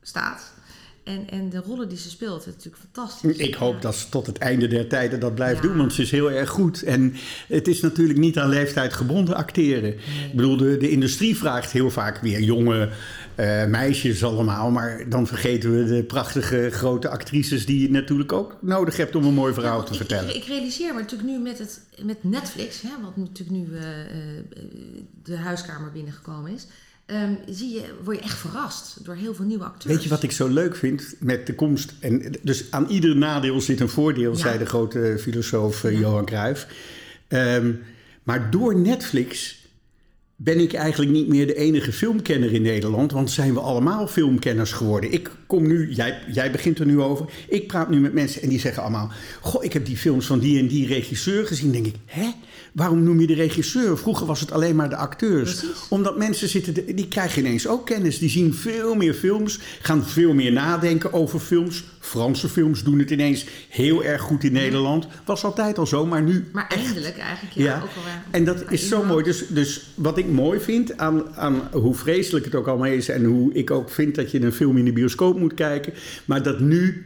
staat. 0.02 0.56
En, 1.08 1.30
en 1.30 1.50
de 1.50 1.58
rollen 1.66 1.90
die 1.90 1.98
ze 1.98 2.10
speelt, 2.10 2.40
is 2.40 2.46
natuurlijk 2.46 2.84
fantastisch. 2.92 3.38
Ik 3.38 3.54
hoop 3.56 3.74
Ja. 3.74 3.80
dat 3.80 3.96
ze 3.96 4.10
tot 4.10 4.26
het 4.28 4.38
einde 4.38 4.68
der 4.68 4.88
tijden 4.88 5.20
dat 5.20 5.36
blijft 5.36 5.62
Ja. 5.64 5.68
doen, 5.68 5.78
want 5.78 5.94
ze 5.94 6.02
is 6.02 6.12
heel 6.12 6.32
erg 6.32 6.50
goed. 6.50 6.84
En 6.84 7.14
het 7.48 7.68
is 7.68 7.82
natuurlijk 7.82 8.20
niet 8.20 8.38
aan 8.38 8.50
leeftijd 8.50 8.94
gebonden 8.94 9.36
acteren. 9.36 9.94
Ik 9.94 10.34
bedoel, 10.36 10.58
de, 10.58 10.78
de 10.78 10.90
industrie 10.90 11.38
vraagt 11.38 11.72
heel 11.72 11.90
vaak 11.92 12.18
weer 12.22 12.42
jonge 12.42 12.90
eh, 13.36 13.66
meisjes 13.66 14.24
allemaal. 14.24 14.72
Maar 14.72 15.10
dan 15.10 15.28
vergeten 15.28 15.78
we 15.78 15.84
de 15.96 16.04
prachtige 16.04 16.70
grote 16.72 17.10
actrices 17.10 17.66
die 17.66 17.82
je 17.82 17.90
natuurlijk 17.92 18.32
ook 18.32 18.58
nodig 18.62 18.98
hebt 18.98 19.16
om 19.16 19.26
een 19.26 19.34
mooi 19.34 19.54
verhaal 19.54 19.78
Ja, 19.80 19.84
te 19.86 19.92
ik- 19.92 19.98
vertellen. 19.98 20.30
Ik, 20.30 20.36
ik 20.36 20.44
realiseer 20.48 20.94
me 20.94 21.00
natuurlijk 21.00 21.30
nu 21.30 21.40
met, 21.40 21.60
het, 21.60 21.82
met 22.04 22.24
Netflix, 22.24 22.82
hè, 22.82 22.90
wat 23.04 23.18
natuurlijk 23.18 23.58
nu 23.58 23.78
eh, 23.78 24.02
eh, 24.02 24.08
de 25.24 25.36
huiskamer 25.38 25.92
binnengekomen 25.92 26.52
is. 26.54 26.68
Ehm, 27.08 27.34
zie 27.50 27.74
je, 27.74 27.84
word 28.04 28.18
je 28.18 28.24
echt 28.24 28.38
verrast 28.38 29.06
door 29.06 29.16
heel 29.16 29.36
veel 29.36 29.46
nieuwe 29.46 29.64
acteurs. 29.64 29.94
Weet 29.94 30.04
je 30.04 30.10
wat 30.10 30.24
ik 30.24 30.32
zo 30.32 30.48
leuk 30.48 30.76
vind 30.76 31.16
met 31.20 31.48
de 31.48 31.56
komst? 31.56 31.94
En 32.00 32.34
dus 32.42 32.72
aan 32.72 32.88
ieder 32.90 33.16
nadeel 33.16 33.62
zit 33.62 33.80
een 33.80 33.90
voordeel, 33.90 34.32
Ja. 34.32 34.38
zei 34.38 34.58
de 34.58 34.66
grote 34.66 35.18
filosoof 35.20 35.84
eh, 35.84 35.92
Ja. 35.92 36.00
Johan 36.00 36.26
Cruijff. 36.26 36.68
Ehm, 37.28 37.72
maar 38.24 38.52
door 38.52 38.76
Netflix 38.80 39.57
ben 40.40 40.60
ik 40.60 40.74
eigenlijk 40.74 41.12
niet 41.12 41.28
meer 41.28 41.48
de 41.48 41.56
enige 41.56 41.92
filmkenner 41.92 42.54
in 42.54 42.62
Nederland, 42.62 43.12
want 43.12 43.32
zijn 43.32 43.54
we 43.54 43.60
allemaal 43.60 44.08
filmkenners 44.08 44.72
geworden. 44.72 45.12
Ik 45.12 45.32
kom 45.48 45.68
nu, 45.68 45.92
jij, 45.92 46.20
jij 46.32 46.52
begint 46.52 46.80
er 46.80 46.86
nu 46.86 47.02
over, 47.02 47.26
ik 47.50 47.68
praat 47.68 47.90
nu 47.90 48.00
met 48.00 48.14
mensen 48.14 48.42
en 48.42 48.50
die 48.50 48.60
zeggen 48.60 48.82
allemaal: 48.82 49.12
Goh, 49.42 49.64
ik 49.64 49.74
heb 49.74 49.86
die 49.86 49.98
films 49.98 50.26
van 50.26 50.40
die 50.40 50.60
en 50.60 50.68
die 50.68 50.88
regisseur 50.88 51.48
gezien. 51.48 51.72
denk 51.72 51.86
ik, 51.86 51.96
hè? 52.06 52.30
Waarom 52.74 53.04
noem 53.04 53.20
je 53.20 53.28
de 53.28 53.34
regisseur? 53.34 53.98
Vroeger 53.98 54.26
was 54.26 54.40
het 54.40 54.52
alleen 54.52 54.76
maar 54.76 54.90
de 54.90 54.96
acteurs. 54.96 55.56
Precies. 55.56 55.88
Omdat 55.90 56.18
mensen 56.18 56.50
zitten, 56.50 56.96
die 56.96 57.08
krijgen 57.08 57.46
ineens 57.46 57.68
ook 57.68 57.86
kennis. 57.86 58.20
Die 58.20 58.30
zien 58.30 58.54
veel 58.54 58.96
meer 58.96 59.14
films, 59.14 59.60
gaan 59.82 60.06
veel 60.06 60.34
meer 60.34 60.52
nadenken 60.52 61.14
over 61.14 61.40
films. 61.40 61.84
Franse 62.00 62.50
films 62.50 62.84
doen 62.84 63.00
het 63.00 63.10
ineens 63.12 63.46
heel 63.70 64.04
erg 64.04 64.22
goed 64.22 64.44
in 64.44 64.52
Nederland. 64.52 65.08
Was 65.26 65.44
altijd 65.44 65.78
al 65.78 65.88
zo, 65.88 66.06
maar 66.06 66.22
nu 66.22 66.48
Maar 66.54 66.68
eindelijk 66.68 67.18
eigenlijk, 67.18 67.56
ja. 67.56 67.64
ja, 67.64 67.76
Ook 67.76 68.04
waar. 68.04 68.26
en 68.32 68.44
dat 68.44 68.72
is 68.72 68.88
zo 68.88 69.04
mooi. 69.04 69.24
Dus, 69.24 69.48
dus 69.48 69.90
wat 69.96 70.18
ik 70.18 70.27
mooi 70.28 70.60
vind 70.60 70.98
aan, 70.98 71.36
aan 71.36 71.68
hoe 71.72 71.96
vreselijk 71.96 72.46
het 72.46 72.56
ook 72.56 72.68
allemaal 72.68 72.92
is... 72.92 73.10
en 73.10 73.24
hoe 73.24 73.54
ik 73.54 73.72
ook 73.72 73.90
vind 73.90 74.16
dat 74.16 74.32
je 74.32 74.42
een 74.42 74.54
film 74.54 74.78
in 74.78 74.86
de 74.86 74.94
bioscoop 74.94 75.40
moet 75.40 75.54
kijken... 75.54 75.94
maar 76.26 76.44
dat 76.44 76.60
nu 76.60 77.06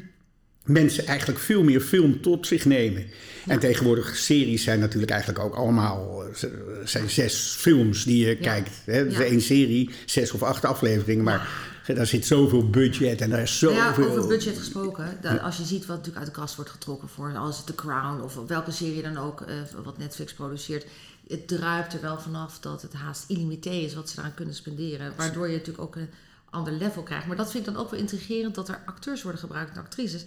mensen 0.65 1.05
eigenlijk 1.05 1.39
veel 1.39 1.63
meer 1.63 1.81
film 1.81 2.21
tot 2.21 2.47
zich 2.47 2.65
nemen. 2.65 3.05
En 3.47 3.59
tegenwoordig 3.59 4.17
series 4.17 4.63
zijn 4.63 4.79
natuurlijk 4.79 5.11
eigenlijk 5.11 5.39
ook 5.39 5.55
allemaal... 5.55 6.23
eh, 6.23 6.49
zijn 6.83 7.09
zes 7.09 7.55
films 7.57 8.03
die 8.03 8.25
je 8.27 8.35
kijkt. 8.37 8.71
Hè? 8.85 8.99
Ja. 8.99 9.21
één 9.21 9.41
serie, 9.41 9.89
zes 10.05 10.31
of 10.31 10.43
acht 10.43 10.65
afleveringen. 10.65 11.23
Maar 11.23 11.69
daar 11.95 12.07
zit 12.07 12.25
zoveel 12.25 12.69
budget 12.69 13.21
en 13.21 13.29
daar 13.29 13.41
is 13.41 13.59
zoveel... 13.59 14.03
ja, 14.03 14.09
over 14.09 14.27
budget 14.27 14.57
gesproken. 14.57 15.19
Als 15.41 15.57
je 15.57 15.63
ziet 15.63 15.85
wat 15.85 15.97
natuurlijk 15.97 16.25
uit 16.25 16.35
de 16.35 16.41
kast 16.41 16.55
wordt 16.55 16.71
getrokken 16.71 17.09
voor 17.09 17.37
als 17.37 17.57
het 17.57 17.65
The 17.65 17.75
Crown 17.75 18.21
of 18.21 18.39
welke 18.47 18.71
serie 18.71 19.01
dan 19.01 19.17
ook 19.17 19.41
eh, 19.41 19.55
wat 19.83 19.97
Netflix 19.97 20.33
produceert. 20.33 20.85
Het 21.31 21.47
druipt 21.47 21.93
er 21.93 22.01
wel 22.01 22.19
vanaf 22.19 22.59
dat 22.59 22.81
het 22.81 22.93
haast 22.93 23.29
illimité 23.29 23.69
is 23.69 23.93
wat 23.93 24.09
ze 24.09 24.19
eraan 24.19 24.33
kunnen 24.33 24.55
spenderen. 24.55 25.13
Waardoor 25.17 25.47
je 25.47 25.57
natuurlijk 25.57 25.83
ook 25.83 25.95
een 25.95 26.09
ander 26.49 26.73
level 26.73 27.03
krijgt. 27.03 27.27
Maar 27.27 27.35
dat 27.35 27.51
vind 27.51 27.67
ik 27.67 27.73
dan 27.73 27.83
ook 27.83 27.91
wel 27.91 27.99
intrigerend 27.99 28.55
dat 28.55 28.69
er 28.69 28.81
acteurs 28.85 29.21
worden 29.21 29.41
gebruikt 29.41 29.71
en 29.71 29.81
actrices 29.81 30.23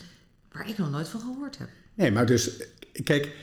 waar 0.52 0.68
ik 0.68 0.78
nog 0.78 0.90
nooit 0.90 1.08
van 1.08 1.20
gehoord 1.20 1.58
heb. 1.58 1.68
Nee, 1.94 2.10
maar 2.10 2.26
dus, 2.26 2.50
kijk, 3.04 3.36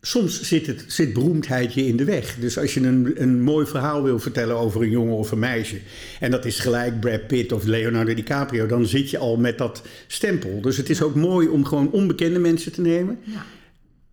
soms 0.00 0.42
zit, 0.42 0.66
het, 0.66 0.84
zit 0.86 1.12
beroemdheid 1.12 1.74
je 1.74 1.86
in 1.86 1.96
de 1.96 2.04
weg. 2.04 2.36
Dus 2.38 2.58
als 2.58 2.74
je 2.74 2.80
een, 2.80 3.22
een 3.22 3.42
mooi 3.42 3.66
verhaal 3.66 4.02
wil 4.02 4.18
vertellen 4.18 4.56
over 4.56 4.82
een 4.82 4.90
jongen 4.90 5.16
of 5.16 5.30
een 5.30 5.38
meisje... 5.38 5.80
en 6.20 6.30
dat 6.30 6.44
is 6.44 6.58
gelijk 6.58 7.00
Brad 7.00 7.26
Pitt 7.26 7.52
of 7.52 7.64
Leonardo 7.64 8.14
DiCaprio... 8.14 8.66
dan 8.66 8.86
zit 8.86 9.10
je 9.10 9.18
al 9.18 9.36
met 9.36 9.58
dat 9.58 9.82
stempel. 10.06 10.60
Dus 10.60 10.76
het 10.76 10.90
is 10.90 11.02
ook 11.02 11.14
mooi 11.14 11.48
om 11.48 11.64
gewoon 11.64 11.90
onbekende 11.90 12.38
mensen 12.38 12.72
te 12.72 12.80
nemen. 12.80 13.18
Ja. 13.24 13.44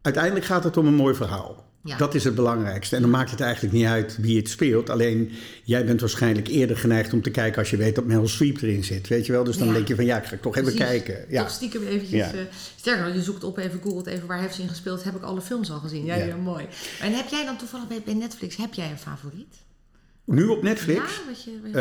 Uiteindelijk 0.02 0.46
gaat 0.46 0.64
het 0.64 0.78
om 0.78 0.88
een 0.88 0.94
mooi 0.94 1.16
verhaal. 1.16 1.71
Ja. 1.84 1.98
Dat 1.98 2.16
is 2.16 2.24
het 2.24 2.36
belangrijkste. 2.36 2.96
En 2.96 3.02
dan 3.02 3.12
maakt 3.12 3.32
het 3.32 3.40
eigenlijk 3.40 3.74
niet 3.74 3.86
uit 3.86 4.18
wie 4.20 4.38
het 4.38 4.50
speelt. 4.50 4.90
Alleen, 4.90 5.32
jij 5.64 5.86
bent 5.86 6.00
waarschijnlijk 6.00 6.48
eerder 6.48 6.78
geneigd 6.78 7.14
om 7.14 7.22
te 7.22 7.30
kijken... 7.30 7.60
als 7.60 7.70
je 7.70 7.78
weet 7.78 7.96
dat 7.96 8.06
Meryl 8.06 8.28
Streep 8.28 8.62
erin 8.62 8.84
zit. 8.84 9.08
Weet 9.08 9.26
je 9.26 9.32
wel? 9.32 9.44
Dus 9.44 9.58
dan 9.58 9.68
Ja. 9.68 9.74
denk 9.74 9.88
je 9.88 9.96
van, 9.96 10.06
ja, 10.06 10.18
ik 10.18 10.26
ga 10.26 10.38
toch 10.42 10.58
even 10.58 10.76
kijken. 10.76 11.26
Ja. 11.30 11.42
Toch 11.42 11.52
stiekem 11.52 11.84
eventjes. 11.84 12.12
Ja. 12.20 12.32
eh, 12.32 12.40
sterker 12.76 13.06
nog, 13.06 13.14
je 13.16 13.22
zoekt 13.22 13.44
op 13.44 13.58
even, 13.58 13.80
googelt 13.84 14.08
even 14.08 14.28
waar 14.28 14.40
heeft 14.42 14.56
ze 14.56 14.62
in 14.62 14.70
gespeeld. 14.70 15.04
Heb 15.04 15.16
ik 15.16 15.24
alle 15.24 15.42
films 15.42 15.72
al 15.72 15.80
gezien. 15.80 16.06
Ja, 16.06 16.16
ja. 16.16 16.26
Ja. 16.26 16.36
mooi. 16.36 16.66
En 17.02 17.14
heb 17.14 17.28
jij 17.30 17.46
dan 17.46 17.58
toevallig 17.58 17.88
bij, 17.88 18.02
bij 18.06 18.14
Netflix, 18.14 18.56
heb 18.56 18.74
jij 18.74 18.90
een 18.90 18.98
favoriet? 18.98 19.56
Nu 20.32 20.48
op 20.48 20.64
Netflix? 20.64 21.00
Ja, 21.00 21.26
wat 21.28 21.44
je, 21.44 21.52
wat 21.64 21.72
je- 21.72 21.78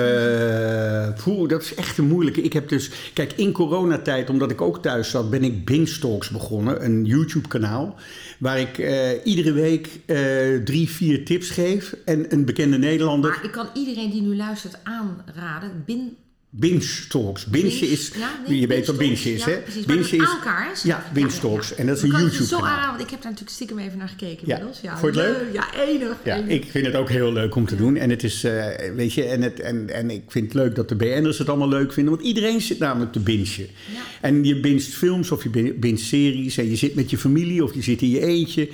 Eh, 1.17 1.25
poeh, 1.25 1.49
dat 1.49 1.63
is 1.63 1.75
echt 1.75 1.99
een 1.99 2.07
moeilijke. 2.07 2.43
Ik 2.43 2.53
heb 2.53 2.69
dus, 2.69 2.91
kijk, 3.15 3.33
in 3.33 3.53
coronatijd, 3.53 4.31
omdat 4.31 4.51
ik 4.51 4.61
ook 4.61 4.83
thuis 4.83 5.11
zat, 5.11 5.31
ben 5.31 5.45
ik 5.45 5.65
Binge 5.65 5.99
Talks 5.99 6.29
begonnen, 6.31 6.85
een 6.85 7.05
YouTube-kanaal. 7.05 7.95
Waar 8.39 8.61
ik 8.61 8.79
eh, 8.79 9.27
iedere 9.27 9.53
week 9.53 10.01
eh, 10.07 10.17
drie, 10.65 10.89
vier 10.89 11.25
tips 11.25 11.51
geef. 11.51 11.95
En 12.05 12.33
een 12.33 12.45
bekende 12.45 12.79
Nederlander. 12.79 13.31
maar 13.31 13.45
ik 13.45 13.51
kan 13.53 13.67
iedereen 13.75 14.11
die 14.11 14.23
nu 14.23 14.37
luistert 14.37 14.79
aanraden. 14.83 15.83
Bin, 15.87 16.17
Binge 16.53 17.07
Talks. 17.09 17.47
Binge, 17.47 17.69
is, 17.69 18.11
ja, 18.19 18.41
nee, 18.49 18.61
je 18.61 18.67
weet 18.67 18.87
wat 18.87 18.97
binge 18.97 19.13
is, 19.13 19.45
Ja, 19.45 19.51
hè? 19.51 19.57
precies. 19.57 19.85
Binge 19.85 20.01
met 20.01 20.13
is, 20.13 20.19
elkaar? 20.19 20.81
Ja, 20.83 21.05
Binge 21.15 21.39
Talks. 21.41 21.75
En 21.75 21.87
dat 21.87 21.97
is 21.97 22.03
een 22.03 22.15
het 22.15 22.33
zo 22.35 22.57
aanraden, 22.57 22.89
want 22.89 23.01
ik 23.01 23.11
heb 23.11 23.23
daar 23.23 23.31
natuurlijk 23.31 23.51
stiekem 23.51 23.79
even 23.79 23.99
naar 23.99 24.09
gekeken 24.09 24.47
Ja. 24.47 24.55
inmiddels. 24.57 24.81
Ja, 24.83 24.99
Vond 24.99 25.15
je 25.15 25.21
het 25.21 25.31
leuk? 25.31 25.53
Ja, 25.53 25.75
enig. 25.75 26.17
Ja, 26.25 26.37
enig. 26.37 26.49
ik 26.49 26.71
vind 26.71 26.87
het 26.87 26.95
ook 26.95 27.09
heel 27.09 27.33
leuk 27.33 27.55
om 27.55 27.67
te 27.67 27.77
doen. 27.77 27.97
En 27.97 28.11
het 28.11 28.23
is, 28.25 28.45
eh, 28.45 28.67
weet 28.95 29.13
je, 29.13 29.25
en, 29.25 29.43
het, 29.43 29.61
en, 29.61 29.91
en 29.91 30.11
ik 30.11 30.23
vind 30.29 30.45
het 30.45 30.55
leuk 30.55 30.75
dat 30.75 30.89
de 30.89 30.95
BN'ers 30.97 31.39
het 31.39 31.49
allemaal 31.49 31.69
leuk 31.69 31.93
vinden. 31.93 32.15
Want 32.15 32.27
iedereen 32.27 32.61
zit 32.61 32.79
namelijk 32.79 33.13
te 33.13 33.21
bingen. 33.21 33.39
Ja. 33.57 33.67
En 34.21 34.45
je 34.45 34.61
binget 34.61 34.85
films 34.85 35.31
of 35.31 35.43
je 35.43 35.75
binget 35.79 36.01
series. 36.01 36.57
En 36.57 36.69
je 36.71 36.77
zit 36.77 36.95
met 36.95 37.11
je 37.11 37.19
familie 37.19 37.65
of 37.65 37.75
je 37.75 37.83
zit 37.83 38.03
in 38.03 38.11
je 38.11 38.27
eentje. 38.27 38.69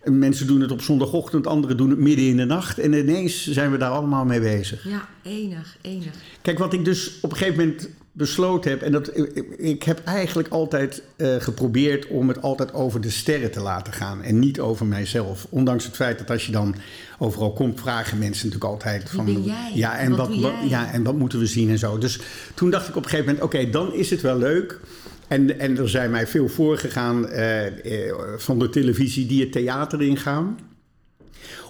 En 0.00 0.18
mensen 0.18 0.46
doen 0.46 0.60
het 0.60 0.72
op 0.72 0.82
zondagochtend, 0.82 1.46
anderen 1.46 1.76
doen 1.76 1.90
het 1.90 1.98
midden 1.98 2.26
in 2.26 2.36
de 2.36 2.44
nacht. 2.44 2.78
En 2.78 2.92
ineens 2.92 3.50
zijn 3.50 3.70
we 3.70 3.78
daar 3.78 3.90
allemaal 3.90 4.24
mee 4.24 4.40
bezig. 4.40 4.84
Ja, 4.84 5.08
enig, 5.22 5.76
enig. 5.82 6.12
Kijk, 6.42 6.58
wat 6.58 6.72
ik 6.72 6.84
dus 6.84 7.18
op 7.20 7.30
een 7.30 7.36
gegeven 7.36 7.58
moment 7.58 7.88
besloten 8.18 8.70
heb... 8.70 8.82
en 8.82 8.92
dat, 8.92 9.10
ik, 9.56 9.82
heb 9.82 10.04
eigenlijk 10.04 10.48
altijd 10.48 11.02
eh, 11.16 11.34
geprobeerd 11.38 12.06
om 12.06 12.28
het 12.28 12.42
altijd 12.42 12.74
over 12.74 13.00
de 13.00 13.10
sterren 13.10 13.50
te 13.50 13.60
laten 13.60 13.92
gaan... 13.92 14.22
en 14.22 14.38
niet 14.38 14.60
over 14.60 14.86
mijzelf. 14.86 15.46
Ondanks 15.50 15.84
het 15.84 15.94
feit 15.94 16.18
dat 16.18 16.30
als 16.30 16.46
je 16.46 16.52
dan 16.52 16.74
overal 17.18 17.52
komt... 17.52 17.80
vragen 17.80 18.18
mensen 18.18 18.46
natuurlijk 18.46 18.72
altijd 18.72 19.10
van... 19.10 19.24
ben 19.24 19.42
jij? 19.42 19.70
Ja, 19.74 19.98
en 19.98 20.16
wat 20.16 20.30
ja, 20.68 20.92
en 20.92 21.02
wat 21.02 21.14
moeten 21.14 21.38
we 21.38 21.46
zien 21.46 21.70
en 21.70 21.78
zo. 21.78 21.98
Dus 21.98 22.20
toen 22.54 22.70
dacht 22.70 22.88
ik 22.88 22.96
op 22.96 23.04
een 23.04 23.10
gegeven 23.10 23.32
moment... 23.32 23.54
oké, 23.54 23.70
dan 23.70 23.94
is 23.94 24.10
het 24.10 24.20
wel 24.20 24.38
leuk... 24.38 24.80
En, 25.28 25.58
en 25.58 25.78
er 25.78 25.88
zijn 25.88 26.10
mij 26.10 26.26
veel 26.26 26.48
voorgegaan 26.48 27.28
eh, 27.28 27.66
eh, 28.06 28.14
van 28.36 28.58
de 28.58 28.68
televisie 28.68 29.26
die 29.26 29.40
het 29.40 29.52
theater 29.52 30.02
ingaan 30.02 30.58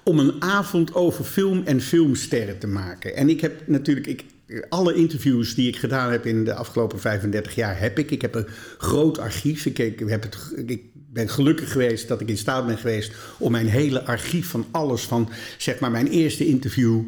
om 0.05 0.19
een 0.19 0.43
avond 0.43 0.95
over 0.95 1.25
film 1.25 1.63
en 1.65 1.81
filmsterren 1.81 2.59
te 2.59 2.67
maken. 2.67 3.17
En 3.17 3.29
ik 3.29 3.41
heb 3.41 3.63
natuurlijk, 3.67 4.07
ik, 4.07 4.25
alle 4.69 4.95
interviews 4.95 5.55
die 5.55 5.69
ik 5.69 5.77
gedaan 5.77 6.11
heb 6.11 6.27
in 6.27 6.45
de 6.45 6.55
afgelopen 6.55 7.01
35 7.01 7.55
jaar 7.55 7.81
heb 7.81 7.99
ik. 7.99 8.11
Ik 8.11 8.23
heb 8.23 8.35
een 8.35 8.47
groot 8.79 9.19
archief. 9.19 9.67
Ik, 9.67 9.79
ik, 9.79 10.03
heb 10.07 10.23
het, 10.23 10.37
ik 10.67 10.83
ben 10.95 11.29
gelukkig 11.29 11.73
geweest 11.73 12.09
dat 12.09 12.21
ik 12.21 12.29
in 12.29 12.39
staat 12.39 12.67
ben 12.67 12.79
geweest 12.79 13.13
om 13.39 13.53
mijn 13.53 13.69
hele 13.69 14.05
archief 14.05 14.49
van 14.49 14.67
alles, 14.71 15.03
van 15.03 15.31
zeg 15.59 15.79
maar 15.79 15.91
mijn 15.91 16.09
eerste 16.09 16.47
interview. 16.47 17.03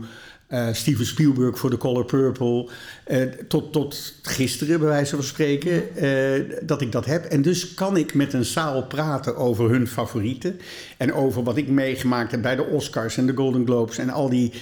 Eh, 0.51 0.69
Steven 0.73 1.07
Spielberg 1.07 1.59
voor 1.59 1.71
The 1.71 1.77
Color 1.77 2.05
Purple. 2.05 2.69
eh, 3.05 3.23
tot, 3.49 3.73
tot 3.73 4.15
gisteren, 4.23 4.79
bij 4.79 4.89
wijze 4.89 5.15
van 5.15 5.25
spreken, 5.25 5.97
eh, 5.97 6.59
dat 6.63 6.81
ik 6.81 6.93
dat 6.93 7.05
heb. 7.05 7.25
En 7.25 7.43
dus 7.43 7.75
kan 7.75 7.97
ik 7.97 8.15
met 8.15 8.33
een 8.33 8.45
zaal 8.45 8.87
praten 8.87 9.37
over 9.37 9.71
hun 9.71 9.87
favorieten. 9.87 10.61
En 10.97 11.13
over 11.13 11.43
wat 11.43 11.57
ik 11.57 11.69
meegemaakt 11.69 12.31
heb 12.31 12.43
bij 12.43 12.57
de 12.57 12.65
Oscars 12.65 13.17
en 13.17 13.27
de 13.27 13.37
Golden 13.37 13.67
Globes. 13.67 13.99
En 13.99 14.11
al 14.11 14.29
die 14.29 14.53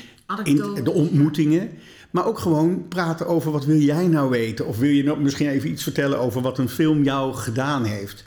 in, 0.45 0.57
de 0.85 0.93
ontmoetingen. 0.93 1.71
Maar 2.11 2.27
ook 2.27 2.39
gewoon 2.39 2.89
praten 2.89 3.27
over 3.27 3.53
wat 3.53 3.65
wil 3.65 3.79
jij 3.79 4.07
nou 4.07 4.31
weten? 4.31 4.67
Of 4.67 4.79
wil 4.79 4.91
je 4.91 5.05
nou 5.05 5.21
misschien 5.21 5.49
even 5.49 5.71
iets 5.71 5.83
vertellen 5.83 6.19
over 6.19 6.43
wat 6.43 6.59
een 6.59 6.69
film 6.69 7.03
jou 7.03 7.35
gedaan 7.35 7.85
heeft? 7.85 8.25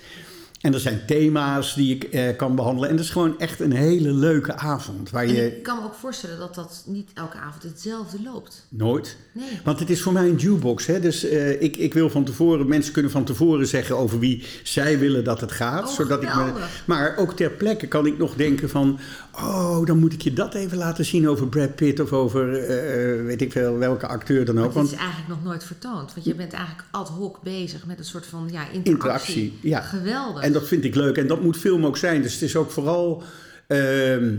En 0.62 0.74
er 0.74 0.80
zijn 0.80 1.02
thema's 1.06 1.74
die 1.74 1.96
ik 1.96 2.04
eh, 2.04 2.36
kan 2.36 2.56
behandelen. 2.56 2.90
En 2.90 2.96
dat 2.96 3.06
is 3.06 3.12
gewoon 3.12 3.40
echt 3.40 3.60
een 3.60 3.72
hele 3.72 4.12
leuke 4.12 4.56
avond. 4.56 5.10
Waar 5.10 5.24
En 5.24 5.34
je 5.34 5.58
ik 5.58 5.64
kan 5.64 5.78
me 5.78 5.84
ook 5.84 5.94
voorstellen 5.94 6.40
dat 6.40 6.56
dat 6.56 6.84
niet 6.86 7.10
elke 7.14 7.38
avond 7.38 7.64
hetzelfde 7.64 8.18
loopt. 8.24 8.66
nooit 8.70 9.18
Nee. 9.34 9.60
want 9.64 9.80
het 9.80 9.90
is 9.90 10.02
voor 10.02 10.14
mij 10.14 10.30
een 10.30 10.36
jukebox. 10.36 10.86
Hè? 10.86 11.00
Dus 11.00 11.24
eh, 11.24 11.62
ik, 11.62 11.78
ik 11.78 11.94
wil 11.94 12.10
van 12.10 12.24
tevoren, 12.24 12.68
mensen 12.68 12.94
kunnen 12.94 13.12
van 13.12 13.24
tevoren 13.24 13.68
zeggen 13.68 13.98
over 13.98 14.20
wie 14.20 14.44
zij 14.64 15.00
willen 15.00 15.24
dat 15.24 15.42
het 15.42 15.52
gaat. 15.52 15.88
Oh, 15.88 15.94
zodat 15.94 16.24
ik 16.24 16.36
me, 16.36 16.52
maar 16.86 17.18
ook 17.18 17.34
ter 17.34 17.50
plekke 17.50 17.88
kan 17.88 18.06
ik 18.06 18.18
nog 18.18 18.36
denken 18.36 18.70
van, 18.70 19.00
oh, 19.36 19.86
dan 19.86 20.00
moet 20.00 20.14
ik 20.14 20.22
je 20.22 20.34
dat 20.34 20.54
even 20.54 20.78
laten 20.78 21.06
zien 21.06 21.30
over 21.30 21.48
Brad 21.48 21.76
Pitt 21.76 22.00
of 22.00 22.14
over 22.14 22.64
eh, 22.64 23.26
weet 23.26 23.42
ik 23.42 23.52
veel 23.52 23.78
welke 23.78 24.08
acteur 24.08 24.46
dan 24.46 24.60
ook. 24.60 24.66
Het 24.66 24.74
Want 24.74 24.92
is 24.92 24.98
eigenlijk 24.98 25.28
nog 25.30 25.44
nooit 25.44 25.64
vertoond. 25.64 26.14
Want 26.14 26.26
je 26.26 26.36
bent 26.36 26.54
eigenlijk 26.54 26.88
ad 26.92 27.10
hoc 27.10 27.42
bezig 27.44 27.86
met 27.86 28.00
een 28.00 28.06
soort 28.06 28.26
van 28.26 28.50
ja, 28.52 28.70
interactie. 28.72 28.84
interactie, 28.84 29.60
ja. 29.62 29.82
Geweldig. 29.82 30.44
En 30.44 30.51
dat 30.52 30.68
vind 30.68 30.84
ik 30.84 30.96
leuk 30.96 31.18
en 31.18 31.28
dat 31.28 31.42
moet 31.42 31.58
film 31.58 31.86
ook 31.86 31.98
zijn. 31.98 32.22
Dus 32.22 32.34
het 32.34 32.42
is 32.42 32.56
ook 32.56 32.72
vooral 32.72 33.24
ehm, 33.68 34.36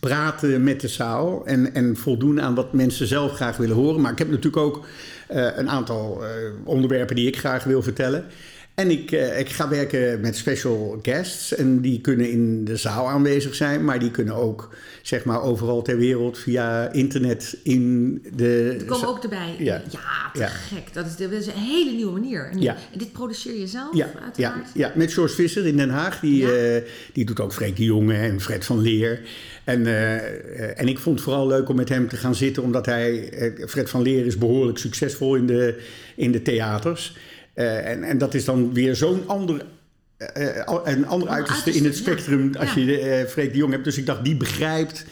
praten 0.00 0.64
met 0.64 0.80
de 0.80 0.88
zaal 0.88 1.46
en, 1.46 1.74
en 1.74 1.96
voldoen 1.96 2.40
aan 2.40 2.54
wat 2.54 2.72
mensen 2.72 3.06
zelf 3.06 3.32
graag 3.32 3.56
willen 3.56 3.76
horen. 3.76 4.00
Maar 4.00 4.12
ik 4.12 4.18
heb 4.18 4.30
natuurlijk 4.30 4.62
ook 4.62 4.86
eh, 5.28 5.46
een 5.56 5.68
aantal 5.68 6.24
eh, 6.24 6.30
onderwerpen 6.64 7.16
die 7.16 7.26
ik 7.26 7.38
graag 7.38 7.64
wil 7.64 7.82
vertellen. 7.82 8.24
En 8.80 8.90
ik, 8.90 9.12
eh, 9.12 9.38
ik 9.38 9.48
ga 9.48 9.68
werken 9.68 10.20
met 10.20 10.36
special 10.36 10.98
guests. 11.02 11.54
En 11.54 11.80
die 11.80 12.00
kunnen 12.00 12.30
in 12.30 12.64
de 12.64 12.76
zaal 12.76 13.08
aanwezig 13.08 13.54
zijn. 13.54 13.84
Maar 13.84 13.98
die 13.98 14.10
kunnen 14.10 14.34
ook 14.34 14.74
zeg 15.02 15.24
maar, 15.24 15.42
overal 15.42 15.82
ter 15.82 15.96
wereld 15.96 16.38
via 16.38 16.92
internet 16.92 17.56
in 17.62 18.12
de... 18.36 18.76
Er 18.78 18.84
komen 18.84 19.08
ook 19.08 19.22
erbij. 19.22 19.54
Ja, 19.58 19.82
Ja. 19.90 20.30
te 20.32 20.38
Ja. 20.38 20.46
gek. 20.46 20.92
Dat 20.92 21.06
is, 21.06 21.16
dat 21.16 21.30
is 21.30 21.46
een 21.46 21.52
hele 21.52 21.90
nieuwe 21.90 22.12
manier. 22.12 22.48
En, 22.52 22.60
Ja. 22.60 22.76
dit 22.96 23.12
produceer 23.12 23.58
je 23.58 23.66
zelf, 23.66 23.94
Ja, 23.94 24.06
ja, 24.14 24.20
uiteraard? 24.22 24.68
ja, 24.74 24.92
met 24.94 25.12
George 25.12 25.34
Visser 25.34 25.66
in 25.66 25.76
Den 25.76 25.90
Haag. 25.90 26.20
Die, 26.20 26.52
eh, 26.58 26.82
die 27.12 27.24
doet 27.24 27.40
ook 27.40 27.52
Freek 27.52 27.76
de 27.76 27.84
Jonge 27.84 28.14
en 28.14 28.40
Fred 28.40 28.64
van 28.64 28.80
Leer. 28.80 29.20
En, 29.64 29.86
eh, 29.86 30.80
en 30.80 30.88
ik 30.88 30.98
vond 30.98 31.14
het 31.16 31.24
vooral 31.24 31.46
leuk 31.46 31.68
om 31.68 31.76
met 31.76 31.88
hem 31.88 32.08
te 32.08 32.16
gaan 32.16 32.34
zitten... 32.34 32.62
omdat 32.62 32.86
hij, 32.86 33.32
Fred 33.68 33.90
van 33.90 34.02
Leer 34.02 34.26
is 34.26 34.38
behoorlijk 34.38 34.78
succesvol 34.78 35.34
in 35.34 35.46
de, 35.46 35.80
in 36.16 36.32
de 36.32 36.42
theaters. 36.42 37.16
Eh, 37.54 37.90
en, 37.90 38.04
en 38.04 38.18
dat 38.18 38.34
is 38.34 38.44
dan 38.44 38.74
weer 38.74 38.96
zo'n 38.96 39.22
ander... 39.26 39.66
eh, 40.16 40.62
een 40.84 41.06
ander 41.06 41.28
uiterste 41.28 41.70
in 41.72 41.84
het 41.84 41.96
ja. 41.96 42.00
spectrum 42.00 42.54
als 42.58 42.74
je 42.74 42.98
eh 42.98 43.26
Freek 43.26 43.52
de 43.52 43.58
Jong 43.58 43.72
hebt. 43.72 43.84
Dus 43.84 43.98
ik 43.98 44.06
dacht, 44.06 44.24
die 44.24 44.36
begrijpt 44.36 45.04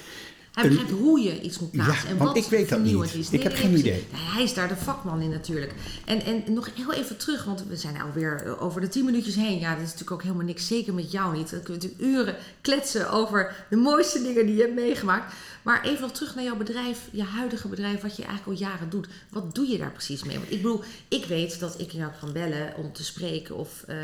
Hij 0.59 0.69
begrijpt 0.69 0.91
hoe 0.91 1.21
je 1.21 1.41
iets 1.41 1.59
moet 1.59 1.71
plaatsen 1.71 2.09
Ja, 2.09 2.11
en 2.11 2.17
wat 2.17 2.37
ik 2.37 2.45
weet 2.45 2.69
dat 2.69 2.79
vernieuwend 2.79 3.15
niet. 3.15 3.25
is. 3.25 3.31
Ik 3.31 3.43
heb 3.43 3.55
geen 3.55 3.79
idee. 3.79 4.07
Hij 4.12 4.43
is 4.43 4.55
daar 4.55 4.69
de 4.69 4.77
vakman 4.77 5.21
in 5.21 5.31
natuurlijk. 5.31 5.73
En, 6.05 6.21
en 6.25 6.43
nog 6.47 6.69
heel 6.75 6.93
even 6.93 7.17
terug, 7.17 7.45
want 7.45 7.65
we 7.69 7.77
zijn 7.77 8.00
alweer 8.00 8.59
over 8.61 8.81
de 8.81 8.88
tien 8.88 9.05
minuutjes 9.05 9.35
heen. 9.35 9.59
Ja, 9.59 9.71
dat 9.71 9.79
is 9.79 9.85
natuurlijk 9.85 10.11
ook 10.12 10.23
helemaal 10.23 10.45
niks, 10.45 10.67
zeker 10.67 10.95
met 10.95 11.12
jou 11.12 11.37
niet. 11.37 11.50
Dan 11.50 11.62
kunnen 11.62 11.83
we 11.83 11.88
natuurlijk 11.88 12.19
uren 12.21 12.37
kletsen 12.61 13.11
over 13.11 13.67
de 13.71 13.77
mooiste 13.77 14.23
dingen 14.23 14.47
die 14.47 14.55
je 14.55 14.62
hebt 14.62 14.75
meegemaakt. 14.75 15.35
Maar 15.62 15.85
even 15.85 16.00
nog 16.00 16.12
terug 16.12 16.35
naar 16.35 16.45
jouw 16.45 16.57
bedrijf, 16.57 16.99
je 17.11 17.23
huidige 17.23 17.69
bedrijf, 17.69 18.00
wat 18.00 18.17
je 18.17 18.25
eigenlijk 18.25 18.61
al 18.61 18.67
jaren 18.69 18.91
doet. 18.91 19.09
Wat 19.31 19.55
doe 19.55 19.67
je 19.69 19.79
daar 19.79 19.93
precies 19.93 20.25
mee? 20.25 20.37
Want 20.38 20.50
ik 20.50 20.62
bedoel, 20.62 20.83
ik 21.09 21.25
weet 21.25 21.61
dat 21.61 21.81
ik 21.81 21.91
jou 21.91 22.11
kan 22.21 22.33
bellen 22.33 22.75
om 22.77 22.93
te 22.93 23.05
spreken 23.05 23.57
of 23.57 23.85
eh, 23.87 23.97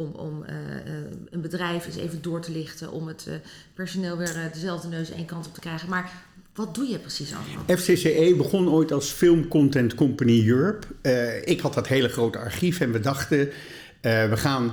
om, 0.00 0.12
om 0.14 0.44
eh, 0.44 0.54
eh, 0.54 1.04
een 1.30 1.40
bedrijf 1.40 1.86
eens 1.86 1.96
even 1.96 2.22
door 2.22 2.40
te 2.40 2.52
lichten. 2.52 2.92
Om 2.92 3.08
het 3.08 3.24
eh, 3.28 3.34
personeel 3.74 4.16
weer 4.16 4.50
dezelfde 4.52 4.88
neus 4.88 5.10
één 5.10 5.24
kant 5.24 5.46
op 5.46 5.54
te 5.54 5.60
krijgen. 5.60 5.88
Maar 5.88 6.10
wat 6.54 6.74
doe 6.74 6.86
je 6.86 6.98
precies 6.98 7.32
allemaal? 7.34 7.78
FCCE 7.78 8.34
begon 8.36 8.68
ooit 8.68 8.92
als 8.92 9.10
Film 9.10 9.48
Content 9.48 9.94
Company 9.94 10.48
Europe. 10.48 10.86
Ik 11.44 11.60
had 11.60 11.74
dat 11.74 11.88
hele 11.88 12.08
grote 12.08 12.38
archief 12.38 12.80
en 12.80 12.92
we 12.92 13.00
dachten, 13.00 13.48
we 14.00 14.36
gaan 14.36 14.72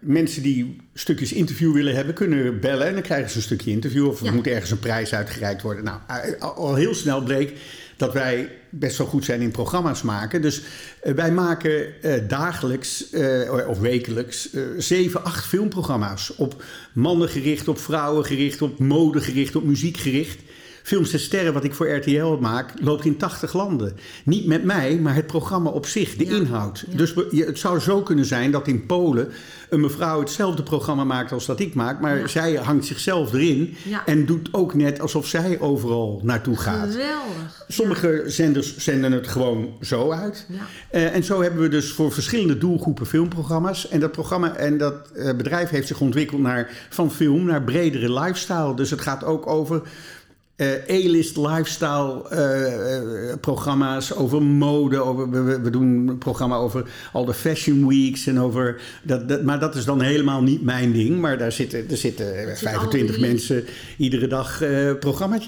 mensen 0.00 0.42
die 0.42 0.76
stukjes 0.94 1.32
interview 1.32 1.72
willen 1.72 1.94
hebben, 1.94 2.14
kunnen 2.14 2.60
bellen 2.60 2.86
en 2.86 2.92
dan 2.92 3.02
krijgen 3.02 3.30
ze 3.30 3.36
een 3.36 3.42
stukje 3.42 3.70
interview 3.70 4.06
of 4.06 4.22
er 4.22 4.34
moet 4.34 4.46
ergens 4.46 4.70
een 4.70 4.78
prijs 4.78 5.14
uitgereikt 5.14 5.62
worden. 5.62 5.84
Nou, 5.84 6.00
al- 6.38 6.54
al 6.54 6.74
heel 6.74 6.94
snel 6.94 7.22
bleek 7.22 7.52
dat 8.00 8.12
wij 8.12 8.50
best 8.70 8.98
wel 8.98 9.06
goed 9.06 9.24
zijn 9.24 9.40
in 9.40 9.50
programma's 9.50 10.02
maken. 10.02 10.42
Dus 10.42 10.62
eh, 11.00 11.14
wij 11.14 11.32
maken 11.32 12.02
eh, 12.02 12.28
dagelijks 12.28 13.10
eh, 13.10 13.68
of 13.68 13.78
wekelijks 13.78 14.48
zeven, 14.76 15.24
acht 15.24 15.46
filmprogramma's. 15.46 16.36
Op 16.36 16.62
mannen 16.92 17.28
gericht, 17.28 17.68
op 17.68 17.78
vrouwen 17.78 18.24
gericht, 18.24 18.62
op 18.62 18.78
mode 18.78 19.20
gericht, 19.20 19.56
op 19.56 19.64
muziek 19.64 19.96
gericht. 19.96 20.38
Films 20.82 21.12
en 21.12 21.20
Sterren, 21.20 21.52
wat 21.52 21.64
ik 21.64 21.74
voor 21.74 21.90
RTL 21.90 22.36
maak, 22.40 22.72
loopt 22.82 23.04
in 23.04 23.16
80 23.16 23.52
landen. 23.52 23.96
Niet 24.24 24.46
met 24.46 24.64
mij, 24.64 24.98
maar 24.98 25.14
het 25.14 25.26
programma 25.26 25.70
op 25.70 25.86
zich, 25.86 26.16
de 26.16 26.24
Ja. 26.24 26.30
inhoud. 26.36 26.84
Ja. 26.90 26.96
Dus 26.96 27.14
het 27.30 27.58
zou 27.58 27.78
zo 27.80 28.02
kunnen 28.02 28.24
zijn 28.24 28.50
dat 28.50 28.66
in 28.68 28.86
Polen 28.86 29.28
een 29.70 29.80
mevrouw 29.80 30.20
hetzelfde 30.20 30.62
programma 30.62 31.04
maakt 31.04 31.32
als 31.32 31.46
dat 31.46 31.60
ik 31.60 31.74
maak, 31.74 32.00
maar 32.00 32.18
Ja. 32.18 32.26
zij 32.26 32.54
hangt 32.54 32.86
zichzelf 32.86 33.32
erin 33.32 33.76
en 34.06 34.26
doet 34.26 34.48
ook 34.52 34.74
net 34.74 35.00
alsof 35.00 35.26
zij 35.26 35.60
overal 35.60 36.20
naartoe 36.24 36.56
gaat. 36.56 36.90
Geweldig. 36.90 37.64
Sommige 37.68 38.22
zenders 38.26 38.76
zenden 38.76 39.12
het 39.12 39.28
gewoon 39.28 39.68
zo 39.80 40.10
uit. 40.12 40.46
Ja. 40.48 40.58
Eh, 40.90 41.14
en 41.14 41.24
zo 41.24 41.42
hebben 41.42 41.60
we 41.62 41.68
dus 41.68 41.92
voor 41.92 42.12
verschillende 42.12 42.58
doelgroepen 42.58 43.06
filmprogramma's. 43.06 43.88
En 43.88 44.00
dat 44.00 44.12
programma 44.12 44.54
en 44.56 44.78
dat 44.78 44.94
eh, 45.14 45.36
bedrijf 45.36 45.68
heeft 45.70 45.86
zich 45.86 46.00
ontwikkeld 46.00 46.40
naar, 46.40 46.70
van 46.90 47.10
film 47.12 47.44
naar 47.44 47.62
bredere 47.62 48.12
lifestyle. 48.20 48.74
Dus 48.76 48.90
het 48.90 49.00
gaat 49.00 49.24
ook 49.24 49.46
over 49.46 49.82
A-list 50.90 51.36
lifestyle 51.36 52.28
eh, 52.28 53.30
eh, 53.30 53.38
programma's, 53.40 54.14
over 54.14 54.42
mode. 54.42 54.98
Over, 55.00 55.30
we- 55.30 55.60
we, 55.60 55.70
doen 55.70 56.08
een 56.08 56.18
programma 56.18 56.56
over 56.56 56.90
al 57.12 57.24
de 57.24 57.34
fashion 57.34 57.86
weeks. 57.88 58.26
En 58.26 58.40
over 58.40 58.80
dat, 59.02 59.28
dat, 59.28 59.42
maar 59.42 59.60
dat 59.60 59.74
is 59.74 59.84
dan 59.84 60.00
helemaal 60.00 60.42
niet 60.42 60.62
mijn 60.62 60.92
ding. 60.92 61.18
Maar 61.20 61.38
daar 61.38 61.52
zitten, 61.52 61.90
er 61.90 61.96
zitten 61.96 62.38
eh, 62.38 62.46
zit 62.48 62.58
25 62.58 63.14
al 63.14 63.20
die- 63.20 63.26
mensen 63.30 63.64
iedere 63.96 64.26
dag 64.26 64.62
eh 64.62 64.92
programma's 65.00 65.46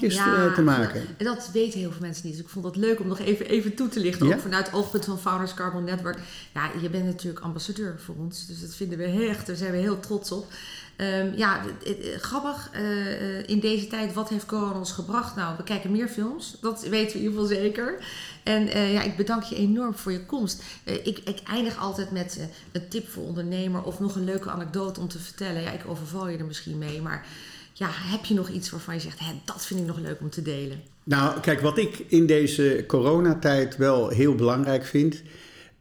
te 0.55 0.61
maken. 0.63 1.01
En 1.17 1.25
dat 1.25 1.49
weten 1.53 1.79
heel 1.79 1.91
veel 1.91 2.01
mensen 2.01 2.25
niet. 2.25 2.33
Dus 2.35 2.43
ik 2.43 2.49
vond 2.49 2.65
het 2.65 2.75
leuk 2.75 2.99
om 2.99 3.07
nog 3.07 3.19
even, 3.19 3.45
even 3.47 3.73
toe 3.75 3.87
te 3.87 3.99
lichten. 3.99 4.27
Ja. 4.27 4.33
Ook 4.35 4.41
vanuit 4.41 4.65
het 4.65 4.75
oogpunt 4.75 5.05
van 5.05 5.19
Founders 5.19 5.53
Carbon 5.53 5.83
Network. 5.83 6.17
Ja, 6.53 6.69
je 6.81 6.89
bent 6.89 7.05
natuurlijk 7.05 7.43
ambassadeur 7.45 7.95
voor 8.05 8.15
ons. 8.19 8.47
Dus 8.47 8.61
dat 8.61 8.75
vinden 8.75 8.97
we 8.97 9.27
echt, 9.29 9.47
daar 9.47 9.55
zijn 9.55 9.71
we 9.71 9.77
heel 9.77 9.99
trots 9.99 10.31
op. 10.31 10.45
Ehm, 10.95 11.31
ja, 11.35 11.61
het- 11.83 12.21
grappig. 12.21 12.69
eh, 12.73 13.37
eh, 13.39 13.43
in 13.47 13.59
deze 13.59 13.87
tijd, 13.87 14.13
wat 14.13 14.29
heeft 14.29 14.45
corona 14.45 14.77
ons 14.77 14.91
gebracht? 14.91 15.35
Nou, 15.35 15.57
we 15.57 15.63
kijken 15.63 15.91
meer 15.91 16.07
films. 16.07 16.57
Dat 16.61 16.81
weten 16.81 17.11
we 17.17 17.23
in 17.23 17.29
ieder 17.29 17.41
geval 17.41 17.45
zeker. 17.61 17.97
En 18.43 18.67
eh, 18.67 18.93
ja, 18.93 19.01
ik 19.01 19.15
bedank 19.15 19.43
je 19.43 19.55
enorm 19.55 19.93
voor 19.95 20.11
je 20.11 20.25
komst. 20.25 20.63
Eh, 20.83 20.93
ik, 20.95 21.17
ik 21.25 21.39
eindig 21.49 21.77
altijd 21.79 22.11
met 22.11 22.37
eh, 22.39 22.45
een 22.71 22.87
tip 22.87 23.09
voor 23.09 23.23
ondernemer 23.23 23.83
of 23.83 23.99
nog 23.99 24.15
een 24.15 24.23
leuke 24.25 24.49
anekdote 24.49 24.99
om 24.99 25.07
te 25.07 25.19
vertellen. 25.19 25.61
Ja, 25.61 25.71
ik 25.71 25.81
overval 25.87 26.27
je 26.29 26.37
er 26.37 26.45
misschien 26.45 26.77
mee, 26.77 27.01
maar 27.01 27.25
ja, 27.73 27.87
heb 27.91 28.25
je 28.25 28.33
nog 28.33 28.49
iets 28.49 28.69
waarvan 28.69 28.93
je 28.93 28.99
zegt, 28.99 29.19
dat 29.45 29.65
vind 29.65 29.79
ik 29.79 29.85
nog 29.85 29.99
leuk 29.99 30.19
om 30.19 30.29
te 30.29 30.41
delen? 30.41 30.81
Nou, 31.03 31.39
kijk, 31.39 31.61
wat 31.61 31.77
ik 31.77 32.03
in 32.07 32.25
deze 32.25 32.83
coronatijd 32.87 33.77
wel 33.77 34.09
heel 34.09 34.35
belangrijk 34.35 34.85
vind, 34.85 35.21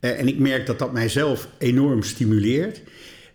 eh, 0.00 0.18
en 0.18 0.28
ik 0.28 0.38
merk 0.38 0.66
dat 0.66 0.78
dat 0.78 0.92
mijzelf 0.92 1.48
enorm 1.58 2.02
stimuleert. 2.02 2.80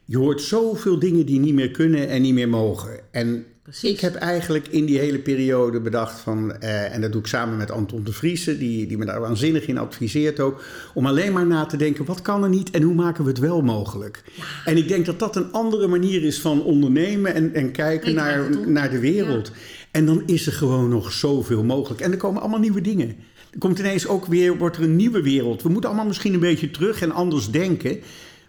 Je 0.10 0.18
hoort 0.18 0.42
zoveel 0.42 1.00
dingen 1.00 1.26
die 1.26 1.40
niet 1.40 1.54
meer 1.54 1.72
kunnen 1.72 2.08
en 2.10 2.22
niet 2.22 2.34
meer 2.34 2.50
mogen. 2.50 3.00
En 3.12 3.46
Precies. 3.64 3.92
ik 3.92 4.00
heb 4.00 4.16
eigenlijk 4.16 4.68
in 4.68 4.86
die 4.86 5.00
hele 5.00 5.20
periode 5.20 5.80
bedacht 5.80 6.20
van, 6.20 6.60
eh, 6.60 6.94
en 6.94 7.02
dat 7.02 7.12
doe 7.12 7.22
ik 7.22 7.28
samen 7.28 7.58
met 7.58 7.72
Anton 7.72 8.04
de 8.04 8.12
Vriese, 8.12 8.58
die, 8.58 8.88
die 8.88 8.98
me 8.98 9.06
daar 9.06 9.20
waanzinnig 9.20 9.68
in 9.68 9.78
adviseert 9.78 10.40
ook, 10.40 10.64
om 10.94 11.06
alleen 11.06 11.34
maar 11.34 11.46
na 11.46 11.66
te 11.66 11.78
denken, 11.78 12.06
wat 12.06 12.22
kan 12.22 12.44
er 12.44 12.50
niet 12.50 12.72
en 12.72 12.82
hoe 12.82 12.94
maken 12.94 13.24
we 13.24 13.30
het 13.30 13.40
wel 13.40 13.62
mogelijk? 13.62 14.24
En 14.66 14.78
ik 14.78 14.88
denk 14.88 15.06
dat 15.06 15.20
dat 15.20 15.36
een 15.36 15.52
andere 15.52 15.88
manier 15.88 16.24
is 16.24 16.40
van 16.42 16.64
ondernemen 16.64 17.34
en, 17.34 17.54
en 17.54 17.72
kijken 17.72 18.10
Ik 18.10 18.16
naar, 18.16 18.68
naar 18.68 18.90
de 18.90 19.00
wereld. 19.00 19.52
En 19.92 20.06
dan 20.06 20.24
is 20.26 20.46
er 20.46 20.54
gewoon 20.54 20.90
nog 20.90 21.12
zoveel 21.12 21.64
mogelijk. 21.64 22.02
En 22.02 22.12
er 22.12 22.18
komen 22.18 22.42
allemaal 22.42 22.60
nieuwe 22.60 22.82
dingen. 22.82 23.16
Er 23.52 23.60
komt 23.60 23.80
ineens 23.80 24.08
ook 24.08 24.26
weer, 24.26 24.58
wordt 24.58 24.78
er 24.78 24.84
een 24.84 24.96
nieuwe 24.96 25.22
wereld. 25.22 25.62
We 25.62 25.70
moeten 25.70 25.90
allemaal 25.90 26.08
misschien 26.08 26.34
een 26.34 26.40
beetje 26.40 26.72
terug 26.72 27.02
en 27.02 27.12
anders 27.12 27.52
denken. 27.52 28.00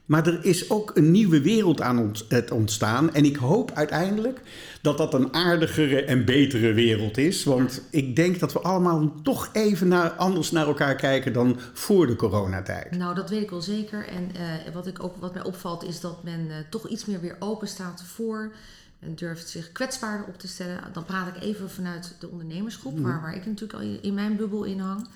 Maar 0.09 0.27
er 0.27 0.45
is 0.45 0.71
ook 0.71 0.91
een 0.95 1.11
nieuwe 1.11 1.41
wereld 1.41 1.81
aan 1.81 2.12
het 2.29 2.50
ontstaan. 2.50 3.15
En 3.15 3.25
ik 3.25 3.37
hoop 3.37 3.73
uiteindelijk 3.73 4.41
dat 4.83 4.99
dat 4.99 5.15
een 5.15 5.35
aardigere 5.35 6.05
en 6.05 6.25
betere 6.25 6.73
wereld 6.73 7.17
is. 7.17 7.45
Want 7.45 7.83
ik 7.91 8.17
denk 8.17 8.38
dat 8.38 8.53
we 8.53 8.61
allemaal 8.61 9.12
toch 9.23 9.50
even 9.53 9.88
naar, 9.88 10.11
anders 10.11 10.50
naar 10.50 10.67
elkaar 10.67 10.95
kijken 10.95 11.33
dan 11.33 11.59
voor 11.73 12.07
de 12.07 12.17
coronatijd. 12.17 12.97
Nou, 12.97 13.15
dat 13.15 13.31
weet 13.31 13.43
ik 13.43 13.50
wel 13.50 13.62
zeker. 13.62 14.07
En 14.07 14.31
eh, 14.35 14.75
wat, 14.75 14.87
ik 14.87 15.03
ook, 15.03 15.17
wat 15.17 15.35
mij 15.35 15.45
opvalt 15.45 15.85
is 15.85 16.00
dat 16.00 16.25
men 16.25 16.50
eh, 16.50 16.57
toch 16.71 16.88
iets 16.88 17.05
meer 17.05 17.21
weer 17.21 17.37
open 17.38 17.69
staat 17.69 18.03
voor. 18.03 18.53
En 19.00 19.15
durft 19.15 19.49
zich 19.49 19.73
kwetsbaarder 19.73 20.27
op 20.27 20.38
te 20.38 20.49
stellen. 20.49 20.81
Dan 20.93 21.05
praat 21.05 21.37
ik 21.37 21.43
even 21.43 21.71
vanuit 21.71 22.15
de 22.19 22.29
ondernemersgroep, 22.29 22.99
waar, 22.99 23.21
waar 23.21 23.37
ik 23.37 23.47
natuurlijk 23.47 23.73
al 23.73 23.81
in, 23.85 24.03
in 24.03 24.15
mijn 24.15 24.37
bubbel 24.37 24.65
in 24.65 24.79
hang. 24.79 25.07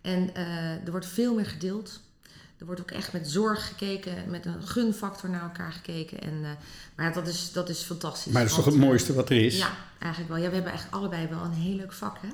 En 0.00 0.34
eh, 0.34 0.84
er 0.84 0.90
wordt 0.90 1.06
veel 1.06 1.34
meer 1.34 1.46
gedeeld. 1.46 2.00
Er 2.62 2.68
wordt 2.68 2.80
ook 2.80 2.90
echt 2.90 3.12
met 3.12 3.30
zorg 3.30 3.66
gekeken, 3.68 4.12
met 4.28 4.46
een 4.46 4.62
gunfactor 4.64 5.30
naar 5.30 5.42
elkaar 5.42 5.72
gekeken. 5.72 6.20
En, 6.20 6.38
eh, 6.42 6.50
maar 6.96 7.06
ja, 7.06 7.12
dat 7.12 7.26
is, 7.26 7.52
dat 7.52 7.68
is 7.68 7.82
fantastisch. 7.82 8.32
Maar 8.32 8.42
dat 8.42 8.50
is 8.50 8.56
toch 8.56 8.64
het 8.64 8.74
mooiste 8.74 9.14
wat 9.14 9.30
er 9.30 9.44
is? 9.44 9.58
Ja, 9.58 9.68
eigenlijk 9.98 10.32
wel. 10.32 10.42
Ja, 10.42 10.48
we 10.48 10.54
hebben 10.54 10.70
eigenlijk 10.72 11.02
allebei 11.02 11.26
wel 11.26 11.44
een 11.44 11.52
heel 11.52 11.74
leuk 11.76 11.92
vak, 11.92 12.16
hè? 12.20 12.28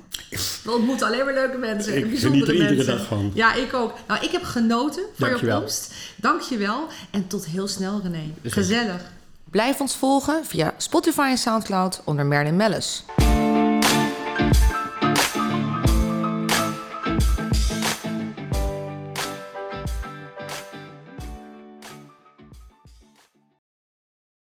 We 0.63 0.71
ontmoeten 0.71 1.07
alleen 1.07 1.25
maar 1.25 1.33
leuke 1.33 1.57
mensen. 1.57 1.97
Ik 1.97 2.03
en 2.03 2.09
bijzondere 2.09 2.45
er 2.45 2.53
iedere 2.53 2.75
mensen. 2.75 2.97
dag 2.97 3.05
van. 3.07 3.31
Ja, 3.33 3.53
ik 3.53 3.73
ook. 3.73 3.93
Nou, 4.07 4.23
ik 4.23 4.31
heb 4.31 4.43
genoten 4.43 5.03
van 5.13 5.27
je 5.27 5.33
Dankjewel. 5.33 5.59
komst. 5.59 5.93
Dank 6.15 6.41
je 6.41 6.57
wel. 6.57 6.87
En 7.09 7.27
tot 7.27 7.45
heel 7.45 7.67
snel, 7.67 8.01
René. 8.01 8.33
Gezellig. 8.43 9.01
Blijf 9.49 9.79
ons 9.79 9.95
volgen 9.95 10.45
via 10.45 10.73
Spotify 10.77 11.27
en 11.29 11.37
Soundcloud 11.37 12.01
onder 12.05 12.25
Merlin 12.25 12.55
Mellis. 12.55 13.03